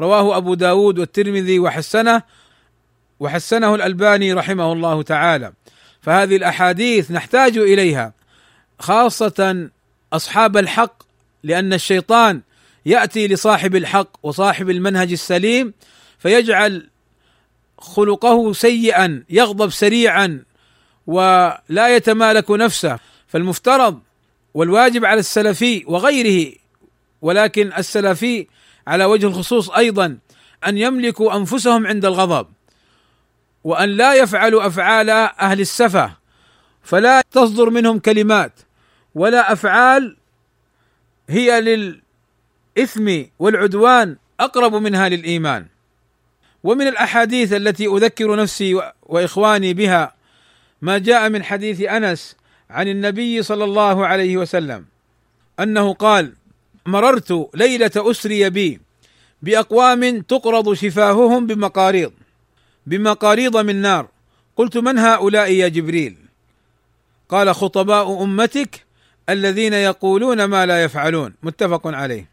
رواه 0.00 0.36
أبو 0.36 0.54
داود 0.54 0.98
والترمذي 0.98 1.58
وحسنه 1.58 2.22
وحسنه 3.20 3.74
الألباني 3.74 4.32
رحمه 4.32 4.72
الله 4.72 5.02
تعالى. 5.02 5.52
فهذه 6.00 6.36
الأحاديث 6.36 7.10
نحتاج 7.10 7.58
إليها 7.58 8.12
خاصة 8.78 9.68
أصحاب 10.12 10.56
الحق 10.56 11.02
لأن 11.42 11.72
الشيطان 11.72 12.40
يأتي 12.86 13.28
لصاحب 13.28 13.76
الحق 13.76 14.08
وصاحب 14.22 14.70
المنهج 14.70 15.12
السليم 15.12 15.74
فيجعل 16.18 16.90
خلقه 17.78 18.52
سيئا 18.52 19.24
يغضب 19.30 19.70
سريعا 19.70 20.44
ولا 21.06 21.96
يتمالك 21.96 22.50
نفسه. 22.50 22.98
فالمفترض 23.26 24.00
والواجب 24.54 25.04
على 25.04 25.20
السلفي 25.20 25.84
وغيره 25.86 26.52
ولكن 27.22 27.72
السلفي 27.78 28.46
على 28.86 29.04
وجه 29.04 29.26
الخصوص 29.26 29.70
أيضا 29.70 30.18
أن 30.66 30.78
يملكوا 30.78 31.36
أنفسهم 31.36 31.86
عند 31.86 32.04
الغضب 32.04 32.46
وأن 33.64 33.88
لا 33.88 34.14
يفعلوا 34.14 34.66
أفعال 34.66 35.10
أهل 35.10 35.60
السفه 35.60 36.12
فلا 36.82 37.22
تصدر 37.30 37.70
منهم 37.70 37.98
كلمات 37.98 38.52
ولا 39.14 39.52
أفعال 39.52 40.16
هي 41.28 41.60
للاثم 42.76 43.22
والعدوان 43.38 44.16
أقرب 44.40 44.74
منها 44.74 45.08
للإيمان. 45.08 45.66
ومن 46.64 46.86
الأحاديث 46.88 47.52
التي 47.52 47.86
أذكر 47.86 48.36
نفسي 48.36 48.92
وإخواني 49.02 49.74
بها 49.74 50.14
ما 50.82 50.98
جاء 50.98 51.28
من 51.28 51.42
حديث 51.44 51.80
أنس 51.80 52.36
عن 52.70 52.88
النبي 52.88 53.42
صلى 53.42 53.64
الله 53.64 54.06
عليه 54.06 54.36
وسلم 54.36 54.84
أنه 55.60 55.92
قال 55.94 56.32
مررت 56.86 57.50
ليلة 57.54 57.90
أسري 57.96 58.50
بي 58.50 58.80
بأقوام 59.42 60.20
تقرض 60.20 60.74
شفاههم 60.74 61.46
بمقاريض 61.46 62.12
بمقاريض 62.86 63.56
من 63.56 63.76
نار. 63.76 64.08
قلت 64.56 64.76
من 64.76 64.98
هؤلاء 64.98 65.52
يا 65.52 65.68
جبريل؟ 65.68 66.16
قال 67.28 67.54
خطباء 67.54 68.22
أمتك 68.22 68.86
الذين 69.28 69.72
يقولون 69.72 70.44
ما 70.44 70.66
لا 70.66 70.84
يفعلون. 70.84 71.34
متفق 71.42 71.86
عليه. 71.86 72.29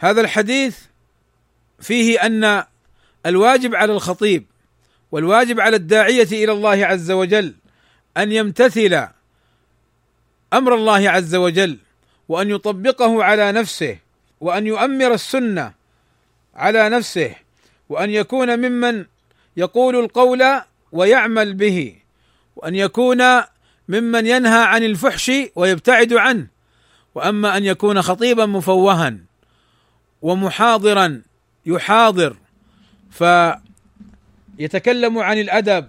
هذا 0.00 0.20
الحديث 0.20 0.78
فيه 1.80 2.26
أن 2.26 2.64
الواجب 3.26 3.74
على 3.74 3.92
الخطيب 3.92 4.46
والواجب 5.12 5.60
على 5.60 5.76
الداعية 5.76 6.28
إلى 6.32 6.52
الله 6.52 6.86
عز 6.86 7.10
وجل 7.10 7.54
أن 8.16 8.32
يمتثل 8.32 9.06
أمر 10.52 10.74
الله 10.74 11.10
عز 11.10 11.34
وجل 11.34 11.78
وأن 12.28 12.50
يطبقه 12.50 13.24
على 13.24 13.52
نفسه 13.52 13.98
وأن 14.40 14.66
يؤمر 14.66 15.14
السنة 15.14 15.72
على 16.54 16.88
نفسه 16.88 17.34
وأن 17.88 18.10
يكون 18.10 18.58
ممن 18.58 19.04
يقول 19.56 19.96
القول 19.96 20.44
ويعمل 20.92 21.54
به 21.54 21.96
وأن 22.56 22.74
يكون 22.74 23.22
ممن 23.88 24.26
ينهى 24.26 24.62
عن 24.62 24.84
الفحش 24.84 25.32
ويبتعد 25.54 26.12
عنه 26.12 26.46
وأما 27.14 27.56
أن 27.56 27.64
يكون 27.64 28.02
خطيبا 28.02 28.46
مفوها 28.46 29.29
ومحاضرا 30.22 31.22
يحاضر 31.66 32.36
فيتكلم 34.58 35.18
عن 35.18 35.38
الأدب 35.38 35.88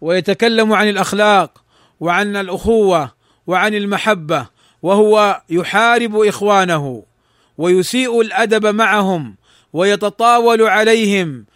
ويتكلم 0.00 0.72
عن 0.72 0.88
الأخلاق 0.88 1.62
وعن 2.00 2.36
الأخوة 2.36 3.12
وعن 3.46 3.74
المحبة 3.74 4.46
وهو 4.82 5.40
يحارب 5.50 6.16
إخوانه 6.16 7.02
ويسيء 7.58 8.20
الأدب 8.20 8.66
معهم 8.66 9.36
ويتطاول 9.72 10.62
عليهم 10.62 11.46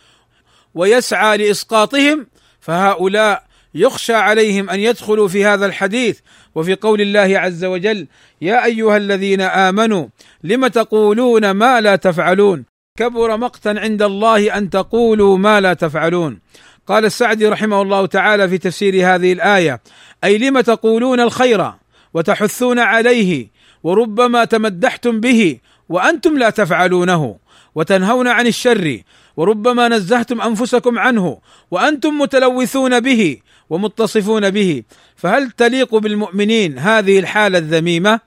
ويسعى 0.74 1.36
لإسقاطهم 1.36 2.26
فهؤلاء 2.60 3.46
يخشى 3.74 4.14
عليهم 4.14 4.70
أن 4.70 4.80
يدخلوا 4.80 5.28
في 5.28 5.44
هذا 5.44 5.66
الحديث. 5.66 6.18
وفي 6.54 6.74
قول 6.74 7.00
الله 7.00 7.38
عز 7.38 7.64
وجل 7.64 8.06
يا 8.40 8.64
أيها 8.64 8.96
الذين 8.96 9.40
آمنوا 9.40 10.06
لم 10.44 10.66
تقولون 10.66 11.50
ما 11.50 11.80
لا 11.80 11.96
تفعلون؟ 11.96 12.64
كبر 12.98 13.36
مقتا 13.36 13.68
عند 13.68 14.02
الله 14.02 14.58
أن 14.58 14.70
تقولوا 14.70 15.38
ما 15.38 15.60
لا 15.60 15.74
تفعلون. 15.74 16.38
قال 16.86 17.04
السعدي 17.04 17.48
رحمه 17.48 17.82
الله 17.82 18.06
تعالى 18.06 18.48
في 18.48 18.58
تفسير 18.58 19.14
هذه 19.14 19.32
الآية 19.32 19.80
أي 20.24 20.38
لم 20.38 20.60
تقولون 20.60 21.20
الخير 21.20 21.72
وتحثون 22.14 22.78
عليه 22.78 23.50
وربما 23.82 24.44
تمدحتم 24.44 25.20
به 25.20 25.58
وأنتم 25.88 26.38
لا 26.38 26.50
تفعلونه 26.50 27.36
وتنهون 27.74 28.28
عن 28.28 28.46
الشر 28.46 29.00
وربما 29.36 29.88
نزهتم 29.88 30.40
أنفسكم 30.40 30.98
عنه 30.98 31.38
وأنتم 31.70 32.18
متلوثون 32.18 33.00
به 33.00 33.36
ومتصفون 33.70 34.50
به. 34.50 34.82
فهل 35.16 35.50
تليق 35.50 35.94
بالمؤمنين 35.94 36.78
هذه 36.78 37.18
الحالة 37.18 37.58
الذميمة؟ 37.58 38.20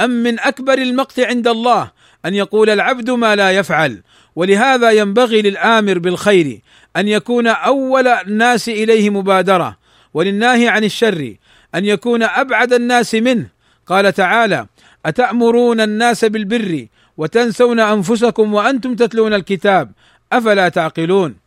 أم 0.00 0.10
من 0.10 0.40
أكبر 0.40 0.78
المقت 0.78 1.20
عند 1.20 1.48
الله 1.48 1.90
أن 2.26 2.34
يقول 2.34 2.70
العبد 2.70 3.10
ما 3.10 3.36
لا 3.36 3.50
يفعل؟ 3.50 4.02
ولهذا 4.36 4.90
ينبغي 4.90 5.42
للآمر 5.42 5.98
بالخير 5.98 6.60
أن 6.96 7.08
يكون 7.08 7.46
أول 7.46 8.08
الناس 8.08 8.68
إليه 8.68 9.10
مبادرة. 9.10 9.76
وللناهي 10.14 10.68
عن 10.68 10.84
الشر 10.84 11.34
أن 11.74 11.84
يكون 11.84 12.22
أبعد 12.22 12.72
الناس 12.72 13.14
منه. 13.14 13.46
قال 13.86 14.12
تعالى 14.12 14.66
أتأمرون 15.06 15.80
الناس 15.80 16.24
بالبر 16.24 16.86
وتنسون 17.16 17.80
أنفسكم 17.80 18.54
وأنتم 18.54 18.94
تتلون 18.94 19.34
الكتاب 19.34 19.92
أفلا 20.32 20.68
تعقلون؟ 20.68 21.41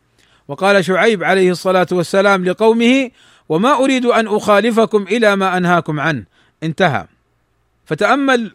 وقال 0.48 0.84
شعيب 0.84 1.24
عليه 1.24 1.50
الصلاة 1.50 1.86
والسلام 1.92 2.44
لقومه 2.44 3.10
وما 3.48 3.72
أريد 3.72 4.06
أن 4.06 4.26
أخالفكم 4.26 5.02
إلى 5.02 5.36
ما 5.36 5.56
أنهاكم 5.56 6.00
عنه. 6.00 6.24
انتهى. 6.62 7.06
فتأمل 7.84 8.54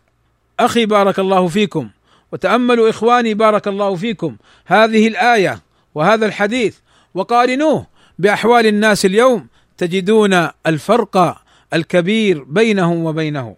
أخي 0.60 0.86
بارك 0.86 1.20
الله 1.20 1.48
فيكم 1.48 1.90
وتاملوا 2.32 2.90
إخواني 2.90 3.34
بارك 3.34 3.68
الله 3.68 3.96
فيكم 3.96 4.38
هذه 4.66 5.08
الآية 5.08 5.60
وهذا 5.96 6.26
الحديث 6.26 6.78
وقارنوه 7.14 7.88
بأحوال 8.20 8.66
الناس 8.66 9.06
اليوم 9.06 9.48
تجدون 9.78 10.48
الفرق 10.68 11.42
الكبير 11.74 12.44
بينهم 12.44 13.06
وبينه. 13.06 13.56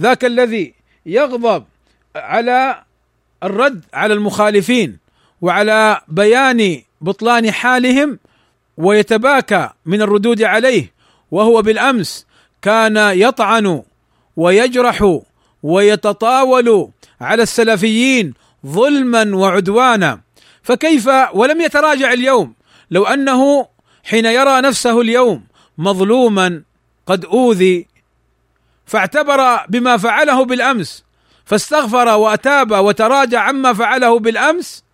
ذاك 0.00 0.24
الذي 0.24 0.74
يغضب 1.06 1.64
على 2.16 2.82
الرد 3.42 3.84
على 3.94 4.14
المخالفين 4.14 4.98
وعلى 5.40 6.00
بيان 6.08 6.82
بطلان 7.02 7.50
حالهم 7.50 8.18
ويتباكى 8.76 9.70
من 9.86 10.02
الردود 10.02 10.42
عليه 10.42 10.92
وهو 11.30 11.62
بالأمس 11.62 12.26
كان 12.62 12.96
يطعن 12.96 13.82
ويجرح 14.36 15.20
ويتطاول 15.62 16.88
على 17.20 17.42
السلفيين 17.42 18.34
ظلما 18.66 19.36
وعدوانا. 19.36 20.20
فكيف 20.62 21.08
ولم 21.32 21.60
يتراجع 21.60 22.12
اليوم؟ 22.12 22.54
لو 22.90 23.04
أنه 23.04 23.66
حين 24.04 24.26
يرى 24.26 24.60
نفسه 24.60 25.00
اليوم 25.00 25.44
مظلوما 25.78 26.62
قد 27.06 27.24
أوذي 27.24 27.86
فاعتبر 28.86 29.66
بما 29.68 29.96
فعله 29.96 30.44
بالأمس 30.44 31.04
فاستغفر 31.44 32.08
وأتاب 32.08 32.70
وتراجع 32.70 33.40
عما 33.40 33.72
فعله 33.72 34.18
بالأمس 34.18 34.84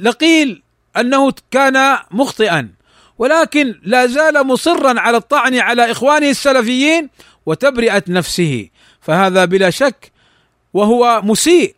لقيل 0.00 0.62
أنه 0.96 1.32
كان 1.50 1.98
مخطئا 2.10 2.68
ولكن 3.18 3.80
لا 3.82 4.06
زال 4.06 4.46
مصرا 4.46 5.00
على 5.00 5.16
الطعن 5.16 5.54
على 5.54 5.90
إخوانه 5.90 6.30
السلفيين 6.30 7.08
وتبرئة 7.46 8.02
نفسه. 8.08 8.68
فهذا 9.00 9.44
بلا 9.44 9.70
شك 9.70 10.12
وهو 10.74 11.20
مسيء 11.24 11.74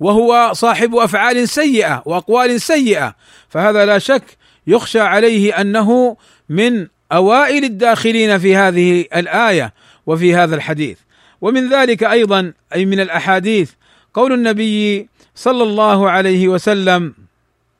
وهو 0.00 0.50
صاحب 0.54 0.96
أفعال 0.96 1.48
سيئة 1.48 2.02
وأقوال 2.06 2.60
سيئة. 2.60 3.14
فهذا 3.48 3.86
لا 3.86 3.98
شك 3.98 4.24
يخشى 4.66 5.00
عليه 5.00 5.60
أنه 5.60 6.16
من 6.48 6.86
أوائل 7.12 7.64
الداخلين 7.64 8.38
في 8.38 8.56
هذه 8.56 9.04
الآية 9.16 9.74
وفي 10.06 10.34
هذا 10.34 10.56
الحديث. 10.56 10.98
ومن 11.40 11.68
ذلك 11.68 12.04
أيضا 12.04 12.52
أي 12.74 12.84
من 12.84 13.00
الأحاديث 13.00 13.70
قول 14.14 14.32
النبي 14.32 15.08
صلى 15.34 15.62
الله 15.62 16.10
عليه 16.10 16.48
وسلم 16.48 17.14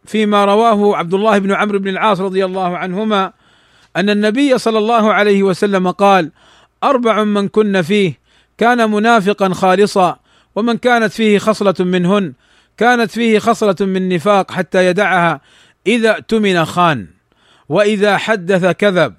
فيما 0.07 0.45
رواه 0.45 0.97
عبد 0.97 1.15
الله 1.15 1.39
بن 1.39 1.53
عمرو 1.53 1.79
بن 1.79 1.89
العاص 1.89 2.21
رضي 2.21 2.45
الله 2.45 2.79
عنهما 2.79 3.33
أن 3.97 4.11
النبي 4.11 4.59
صلى 4.59 4.79
الله 4.79 5.13
عليه 5.13 5.43
وسلم 5.43 5.91
قال 5.91 6.31
أربع 6.85 7.25
من 7.25 7.49
كن 7.49 7.83
فيه 7.83 8.19
كان 8.59 8.91
منافقا 8.91 9.49
خالصا 9.49 10.19
ومن 10.55 10.77
كانت 10.77 11.13
فيه 11.13 11.39
خصلة 11.39 11.75
منهن 11.81 12.33
كانت 12.77 13.11
فيه 13.11 13.39
خصلة 13.39 13.77
من 13.81 14.09
نفاق 14.09 14.51
حتى 14.51 14.87
يدعها 14.87 15.41
إذا 15.87 16.11
اؤتمن 16.11 16.65
خان 16.65 17.07
وإذا 17.69 18.17
حدث 18.17 18.67
كذب 18.67 19.15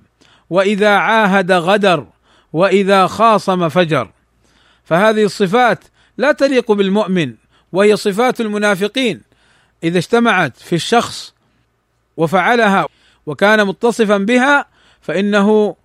وإذا 0.50 0.90
عاهد 0.90 1.52
غدر 1.52 2.06
وإذا 2.54 3.08
خاصم 3.08 3.70
فجر. 3.70 4.10
فهذه 4.84 5.24
الصفات 5.24 5.84
لا 6.18 6.32
تليق 6.32 6.72
بالمؤمن 6.72 7.34
وهي 7.72 7.96
صفات 7.96 8.42
المنافقين 8.42 9.22
إذا 9.84 9.98
اجتمعت 9.98 10.58
في 10.58 10.76
الشخص 10.76 11.34
وفعلها 12.18 12.88
وكان 13.26 13.68
متصفا 13.68 14.18
بها 14.18 14.66
فإنه 15.02 15.76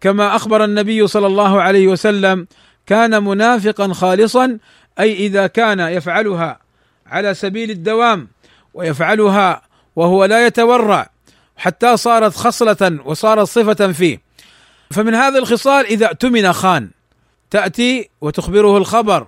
كما 0.00 0.36
أخبر 0.36 0.64
النبي 0.64 1.06
صلى 1.06 1.26
الله 1.26 1.62
عليه 1.62 1.88
وسلم 1.88 2.46
كان 2.86 3.24
منافقا 3.24 3.92
خالصا 3.92 4.58
أي 5.00 5.12
إذا 5.26 5.46
كان 5.46 5.80
يفعلها 5.80 6.58
على 7.06 7.34
سبيل 7.34 7.70
الدوام 7.70 8.28
ويفعلها 8.74 9.62
وهو 9.96 10.24
لا 10.24 10.46
يتورع 10.46 11.10
حتى 11.56 11.96
صارت 11.96 12.34
خصلة 12.34 12.98
وصارت 13.04 13.48
صفة 13.48 13.92
فيه. 13.92 14.20
فمن 14.90 15.14
هذه 15.14 15.38
الخصال 15.38 15.86
إذا 15.86 16.06
اؤتمن 16.06 16.52
خان 16.52 16.90
تأتي 17.50 18.10
وتخبره 18.20 18.76
الخبر 18.76 19.26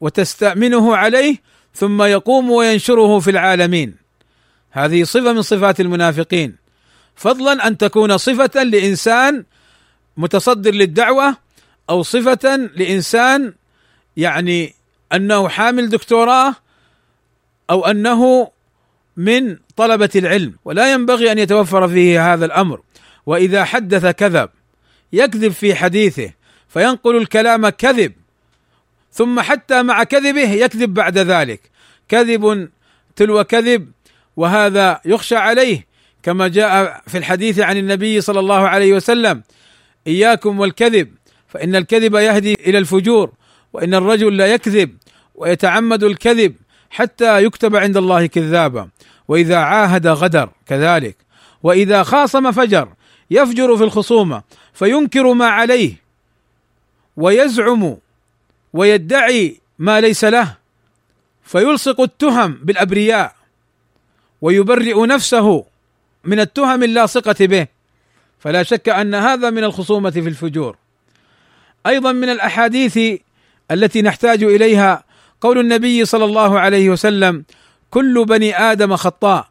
وتستأمنه 0.00 0.96
عليه 0.96 1.36
ثم 1.74 2.02
يقوم 2.02 2.50
وينشره 2.50 3.18
في 3.20 3.30
العالمين. 3.30 3.94
هذه 4.70 5.04
صفة 5.04 5.32
من 5.32 5.42
صفات 5.42 5.80
المنافقين. 5.80 6.56
فضلا 7.16 7.66
أن 7.66 7.78
تكون 7.78 8.18
صفة 8.18 8.62
لإنسان 8.62 9.44
متصدر 10.16 10.74
للدعوة 10.74 11.36
أو 11.90 12.02
صفة 12.02 12.56
لإنسان 12.56 13.54
يعني 14.16 14.74
أنه 15.12 15.48
حامل 15.48 15.88
دكتوراه 15.88 16.54
أو 17.70 17.86
أنه 17.86 18.50
من 19.16 19.56
طلبة 19.76 20.10
العلم. 20.16 20.54
ولا 20.64 20.92
ينبغي 20.92 21.32
أن 21.32 21.38
يتوفر 21.38 21.88
فيه 21.88 22.32
هذا 22.34 22.44
الأمر. 22.44 22.80
وإذا 23.26 23.64
حدث 23.64 24.06
كذب 24.06 24.50
يكذب 25.12 25.52
في 25.52 25.74
حديثه 25.74 26.32
فينقل 26.68 27.16
الكلام 27.16 27.68
كذب. 27.68 28.12
ثم 29.12 29.40
حتى 29.40 29.82
مع 29.82 30.04
كذبه 30.04 30.52
يكذب 30.52 30.94
بعد 30.94 31.18
ذلك. 31.18 31.60
كذب 32.08 32.68
تلو 33.16 33.44
كذب 33.44 33.90
وهذا 34.36 35.00
يخشى 35.04 35.36
عليه 35.36 35.86
كما 36.22 36.48
جاء 36.48 37.02
في 37.06 37.18
الحديث 37.18 37.58
عن 37.58 37.76
النبي 37.76 38.20
صلى 38.20 38.40
الله 38.40 38.68
عليه 38.68 38.92
وسلم 38.92 39.42
إياكم 40.06 40.60
والكذب 40.60 41.08
فإن 41.48 41.76
الكذب 41.76 42.14
يهدي 42.14 42.54
إلى 42.66 42.78
الفجور 42.78 43.32
وإن 43.72 43.94
الرجل 43.94 44.36
لا 44.36 44.46
يكذب 44.46 44.96
ويتعمد 45.34 46.04
الكذب 46.04 46.54
حتى 46.90 47.44
يكتب 47.44 47.76
عند 47.76 47.96
الله 47.96 48.26
كذابا 48.26 48.88
وإذا 49.28 49.56
عاهد 49.56 50.06
غدر 50.06 50.50
كذلك 50.66 51.16
وإذا 51.62 52.02
خاصم 52.02 52.52
فجر 52.52 52.88
يفجر 53.30 53.76
في 53.76 53.84
الخصومة 53.84 54.42
فينكر 54.72 55.32
ما 55.32 55.46
عليه 55.46 55.94
ويزعم 57.16 57.96
ويدعي 58.72 59.60
ما 59.78 60.00
ليس 60.00 60.24
له 60.24 60.56
فيلصق 61.42 62.00
التهم 62.00 62.52
بالأبرياء 62.62 63.34
ويبرئ 64.42 65.06
نفسه 65.06 65.64
من 66.24 66.40
التهم 66.40 66.82
اللاصقة 66.82 67.46
به. 67.46 67.66
فلا 68.38 68.62
شك 68.62 68.88
أن 68.88 69.14
هذا 69.14 69.50
من 69.50 69.64
الخصومة 69.64 70.10
في 70.10 70.28
الفجور. 70.28 70.76
أيضا 71.86 72.12
من 72.12 72.28
الأحاديث 72.28 72.98
التي 73.70 74.02
نحتاج 74.02 74.42
إليها 74.42 75.04
قول 75.40 75.58
النبي 75.58 76.04
صلى 76.04 76.24
الله 76.24 76.60
عليه 76.60 76.90
وسلم 76.90 77.44
كل 77.90 78.24
بني 78.24 78.58
آدم 78.58 78.96
خطاء 78.96 79.48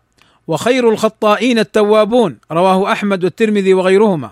وخير 0.47 0.89
الخطائين 0.89 1.59
التوابون 1.59 2.37
رواه 2.51 2.91
أحمد 2.91 3.23
والترمذي 3.23 3.73
وغيرهما. 3.73 4.31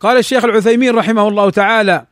قال 0.00 0.16
الشيخ 0.16 0.44
العثيمين 0.44 0.94
رحمه 0.94 1.28
الله 1.28 1.50
تعالى 1.50 2.04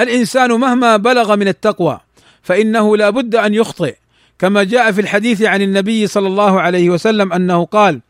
الإنسان 0.00 0.52
مهما 0.52 0.96
بلغ 0.96 1.36
من 1.36 1.48
التقوى 1.48 2.00
فإنه 2.42 2.96
لا 2.96 3.10
بد 3.10 3.34
أن 3.34 3.54
يخطئ. 3.54 3.96
كما 4.38 4.64
جاء 4.64 4.92
في 4.92 5.00
الحديث 5.00 5.42
عن 5.42 5.62
النبي 5.62 6.06
صلى 6.06 6.26
الله 6.26 6.60
عليه 6.60 6.90
وسلم 6.90 7.32
أنه 7.32 7.64
قال 7.64 8.00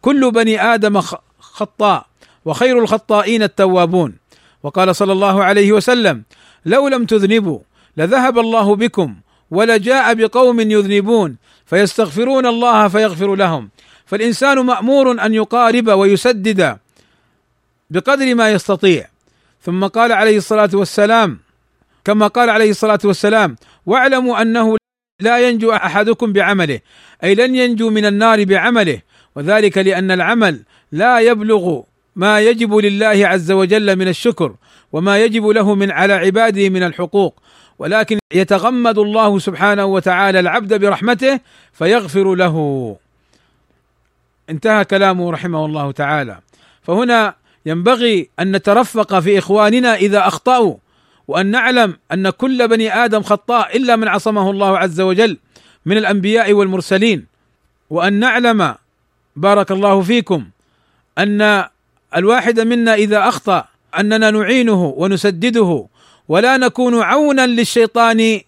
كل 0.00 0.30
بني 0.30 0.62
آدم 0.62 1.00
خطاء 1.40 2.06
وخير 2.44 2.78
الخطائين 2.78 3.42
التوابون. 3.42 4.16
وقال 4.62 4.96
صلى 4.96 5.12
الله 5.12 5.44
عليه 5.44 5.72
وسلم 5.72 6.22
لو 6.66 6.88
لم 6.88 7.04
تذنبوا 7.04 7.58
لذهب 7.96 8.38
الله 8.38 8.76
بكم 8.76 9.16
ولجاء 9.50 10.14
بقوم 10.14 10.60
يذنبون 10.60 11.36
فيستغفرون 11.66 12.46
الله 12.46 12.88
فيغفر 12.88 13.34
لهم. 13.34 13.70
فالإنسان 14.06 14.58
مأمور 14.58 15.26
أن 15.26 15.34
يقارب 15.34 15.88
ويسدد 15.88 16.78
بقدر 17.90 18.34
ما 18.34 18.50
يستطيع. 18.50 19.11
ثم 19.62 19.86
قال 19.86 20.12
عليه 20.12 20.36
الصلاة 20.36 20.70
والسلام 20.74 21.38
كما 22.04 22.26
قال 22.26 22.50
عليه 22.50 22.70
الصلاة 22.70 22.98
والسلام 23.04 23.56
واعلموا 23.86 24.42
أنه 24.42 24.76
لا 25.20 25.48
ينجو 25.48 25.72
أحدكم 25.72 26.32
بعمله 26.32 26.80
أي 27.24 27.34
لن 27.34 27.54
ينجو 27.54 27.90
من 27.90 28.06
النار 28.06 28.44
بعمله 28.44 29.00
وذلك 29.36 29.78
لأن 29.78 30.10
العمل 30.10 30.62
لا 30.92 31.18
يبلغ 31.20 31.82
ما 32.16 32.40
يجب 32.40 32.74
لله 32.74 33.28
عز 33.28 33.52
وجل 33.52 33.96
من 33.96 34.08
الشكر 34.08 34.54
وما 34.92 35.18
يجب 35.18 35.46
له 35.46 35.74
من 35.74 35.90
على 35.90 36.12
عباده 36.12 36.68
من 36.68 36.82
الحقوق 36.82 37.42
ولكن 37.78 38.18
يتغمد 38.32 38.98
الله 38.98 39.38
سبحانه 39.38 39.84
وتعالى 39.84 40.40
العبد 40.40 40.80
برحمته 40.80 41.40
فيغفر 41.72 42.34
له. 42.34 42.96
انتهى 44.50 44.84
كلامه 44.84 45.30
رحمه 45.30 45.66
الله 45.66 45.92
تعالى. 45.92 46.40
فهنا 46.82 47.34
ينبغي 47.66 48.28
أن 48.40 48.56
نترفق 48.56 49.18
في 49.18 49.38
إخواننا 49.38 49.94
إذا 49.94 50.26
أخطأوا 50.26 50.76
وأن 51.28 51.46
نعلم 51.46 51.96
أن 52.12 52.30
كل 52.30 52.68
بني 52.68 53.04
آدم 53.04 53.22
خطاء 53.22 53.76
إلا 53.76 53.96
من 53.96 54.08
عصمه 54.08 54.50
الله 54.50 54.78
عز 54.78 55.00
وجل 55.00 55.38
من 55.86 55.96
الأنبياء 55.96 56.52
والمرسلين 56.52 57.26
وأن 57.90 58.12
نعلم 58.12 58.74
بارك 59.36 59.70
الله 59.70 60.02
فيكم 60.02 60.48
أن 61.18 61.64
الواحد 62.16 62.60
منا 62.60 62.94
إذا 62.94 63.28
أخطأ 63.28 63.64
أننا 63.98 64.30
نعينه 64.30 64.94
ونسدده 64.96 65.86
ولا 66.28 66.56
نكون 66.56 67.02
عونا 67.02 67.46
للشيطان 67.46 68.40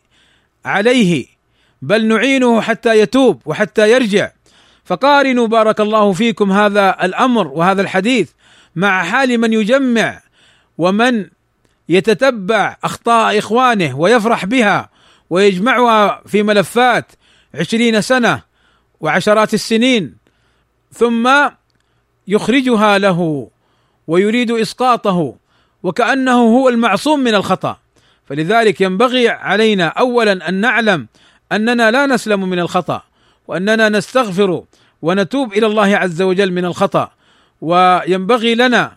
عليه 0.65 1.27
بل 1.83 2.07
نعينه 2.07 2.61
حتى 2.61 2.99
يتوب 2.99 3.43
وحتى 3.47 3.93
يرجع. 3.93 4.31
فقارنوا 4.85 5.47
بارك 5.47 5.81
الله 5.81 6.13
فيكم 6.13 6.53
هذا 6.53 6.97
الأمر 7.03 7.49
وهذا 7.49 7.83
الحديث 7.83 8.31
مع 8.77 9.03
حال 9.03 9.39
من 9.39 9.53
يجمع 9.53 10.21
ومن 10.79 11.27
يتتبع 11.89 12.77
أخطاء 12.85 13.39
إخوانه 13.39 13.99
ويفرح 13.99 14.45
بها 14.45 14.89
ويجمعها 15.31 16.23
في 16.27 16.43
ملفات 16.43 17.13
عشرين 17.55 18.01
سنة 18.01 18.43
وعشرات 19.01 19.55
السنين 19.55 20.17
ثم 20.93 21.31
يخرجها 22.29 22.99
له 22.99 23.51
ويريد 24.07 24.51
إسقاطه 24.51 25.35
وكأنه 25.83 26.43
هو 26.43 26.69
المعصوم 26.69 27.21
من 27.21 27.35
الخطأ. 27.35 27.77
فلذلك 28.29 28.81
ينبغي 28.81 29.29
علينا 29.29 29.87
اولا 29.87 30.49
أن 30.49 30.55
نعلم 30.55 31.07
أننا 31.53 31.91
لا 31.91 32.07
نسلم 32.07 32.49
من 32.51 32.59
الخطأ 32.59 33.03
وأننا 33.49 33.89
نستغفر 33.89 34.65
ونتوب 35.03 35.53
إلى 35.53 35.67
الله 35.67 35.97
عز 35.97 36.23
وجل 36.23 36.53
من 36.53 36.65
الخطأ. 36.65 37.11
وينبغي 37.61 38.55
لنا 38.55 38.93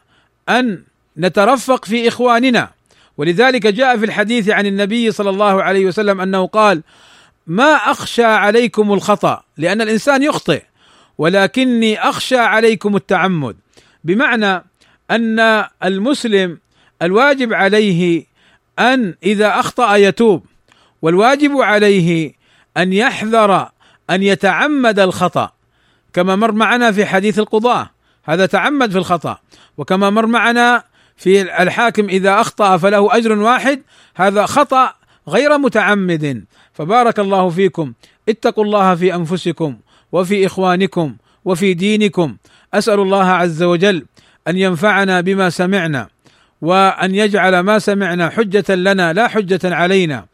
أن 0.49 0.83
نترفق 1.17 1.85
في 1.85 2.07
إخواننا. 2.07 2.69
ولذلك 3.17 3.67
جاء 3.67 3.97
في 3.97 4.05
الحديث 4.05 4.49
عن 4.49 4.65
النبي 4.65 5.11
صلى 5.11 5.29
الله 5.29 5.63
عليه 5.63 5.85
وسلم 5.85 6.21
أنه 6.21 6.47
قال 6.47 6.83
ما 7.47 7.73
أخشى 7.73 8.23
عليكم 8.23 8.93
الخطأ 8.93 9.43
لأن 9.57 9.81
الإنسان 9.81 10.23
يخطئ 10.23 10.61
ولكني 11.17 11.99
أخشى 11.99 12.37
عليكم 12.37 12.95
التعمد. 12.95 13.55
بمعنى 14.03 14.63
أن 15.11 15.65
المسلم 15.83 16.59
الواجب 17.01 17.53
عليه 17.53 18.25
أن 18.79 19.15
إذا 19.23 19.59
أخطأ 19.59 19.95
يتوب 19.95 20.45
والواجب 21.01 21.57
عليه 21.57 22.33
أن 22.77 22.93
يحذر 22.93 23.69
أن 24.09 24.23
يتعمد 24.23 24.99
الخطأ 24.99 25.51
كما 26.13 26.35
مر 26.35 26.51
معنا 26.51 26.91
في 26.91 27.05
حديث 27.05 27.39
القضاه 27.39 27.89
هذا 28.27 28.45
تعمد 28.45 28.91
في 28.91 28.97
الخطأ. 28.97 29.37
وكما 29.77 30.09
مر 30.09 30.25
معنا 30.25 30.83
في 31.17 31.61
الحاكم 31.63 32.09
إذا 32.09 32.41
أخطأ 32.41 32.77
فله 32.77 33.17
أجر 33.17 33.39
واحد 33.39 33.81
هذا 34.15 34.45
خطأ 34.45 34.93
غير 35.27 35.57
متعمد. 35.57 36.45
فبارك 36.73 37.19
الله 37.19 37.49
فيكم. 37.49 37.93
اتقوا 38.29 38.63
الله 38.63 38.95
في 38.95 39.15
أنفسكم 39.15 39.77
وفي 40.11 40.45
إخوانكم 40.45 41.15
وفي 41.45 41.73
دينكم. 41.73 42.37
أسأل 42.73 42.99
الله 42.99 43.25
عز 43.25 43.63
وجل 43.63 44.05
أن 44.47 44.57
ينفعنا 44.57 45.21
بما 45.21 45.49
سمعنا 45.49 46.07
وأن 46.61 47.15
يجعل 47.15 47.59
ما 47.59 47.79
سمعنا 47.79 48.29
حجة 48.29 48.75
لنا 48.75 49.13
لا 49.13 49.27
حجة 49.27 49.75
علينا. 49.75 50.25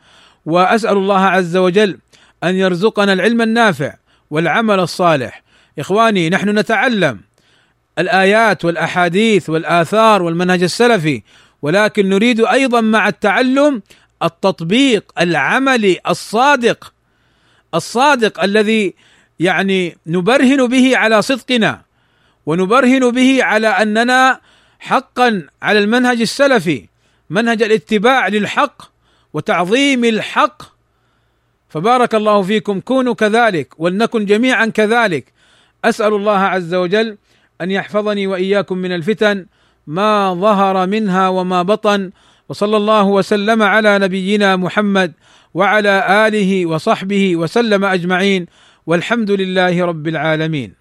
وأسأل 0.45 0.97
الله 0.97 1.19
عز 1.19 1.57
وجل 1.57 1.97
أن 2.43 2.55
يرزقنا 2.55 3.13
العلم 3.13 3.41
النافع 3.41 3.93
والعمل 4.29 4.79
الصالح. 4.79 5.43
إخواني 5.79 6.29
نحن 6.29 6.49
نتعلم 6.59 7.19
الآيات 7.99 8.65
والأحاديث 8.65 9.49
والآثار 9.49 10.23
والمنهج 10.23 10.63
السلفي 10.63 11.21
ولكن 11.61 12.09
نريد 12.09 12.45
أيضا 12.45 12.81
مع 12.81 13.07
التعلم 13.07 13.81
التطبيق 14.23 15.11
العملي 15.19 15.99
الصادق 16.09 16.93
الصادق 17.73 18.43
الذي 18.43 18.93
يعني 19.39 19.97
نبرهن 20.07 20.67
به 20.67 20.97
على 20.97 21.21
صدقنا 21.21 21.81
ونبرهن 22.45 23.11
به 23.11 23.43
على 23.43 23.67
أننا 23.67 24.39
حقا 24.79 25.47
على 25.61 25.79
المنهج 25.79 26.21
السلفي 26.21 26.85
منهج 27.29 27.63
الاتباع 27.63 28.27
للحق 28.27 28.81
وتعظيم 29.33 30.05
الحق. 30.05 30.61
فبارك 31.69 32.15
الله 32.15 32.41
فيكم 32.41 32.79
كونوا 32.79 33.13
كذلك 33.13 33.73
ولنكن 33.77 34.25
جميعا 34.25 34.65
كذلك. 34.65 35.33
أسأل 35.85 36.13
الله 36.13 36.37
عز 36.37 36.73
وجل 36.73 37.17
أن 37.63 37.71
يحفظني 37.71 38.27
وإياكم 38.27 38.77
من 38.77 38.91
الفتن 38.91 39.45
ما 39.87 40.33
ظهر 40.33 40.87
منها 40.87 41.27
وما 41.29 41.61
بطن 41.61 42.11
وصلى 42.49 42.77
الله 42.77 43.05
وسلم 43.05 43.63
على 43.63 43.99
نبينا 43.99 44.55
محمد 44.55 45.13
وعلى 45.53 46.27
آله 46.27 46.65
وصحبه 46.65 47.35
وسلم 47.35 47.85
أجمعين 47.85 48.45
والحمد 48.85 49.31
لله 49.31 49.85
رب 49.85 50.07
العالمين. 50.07 50.71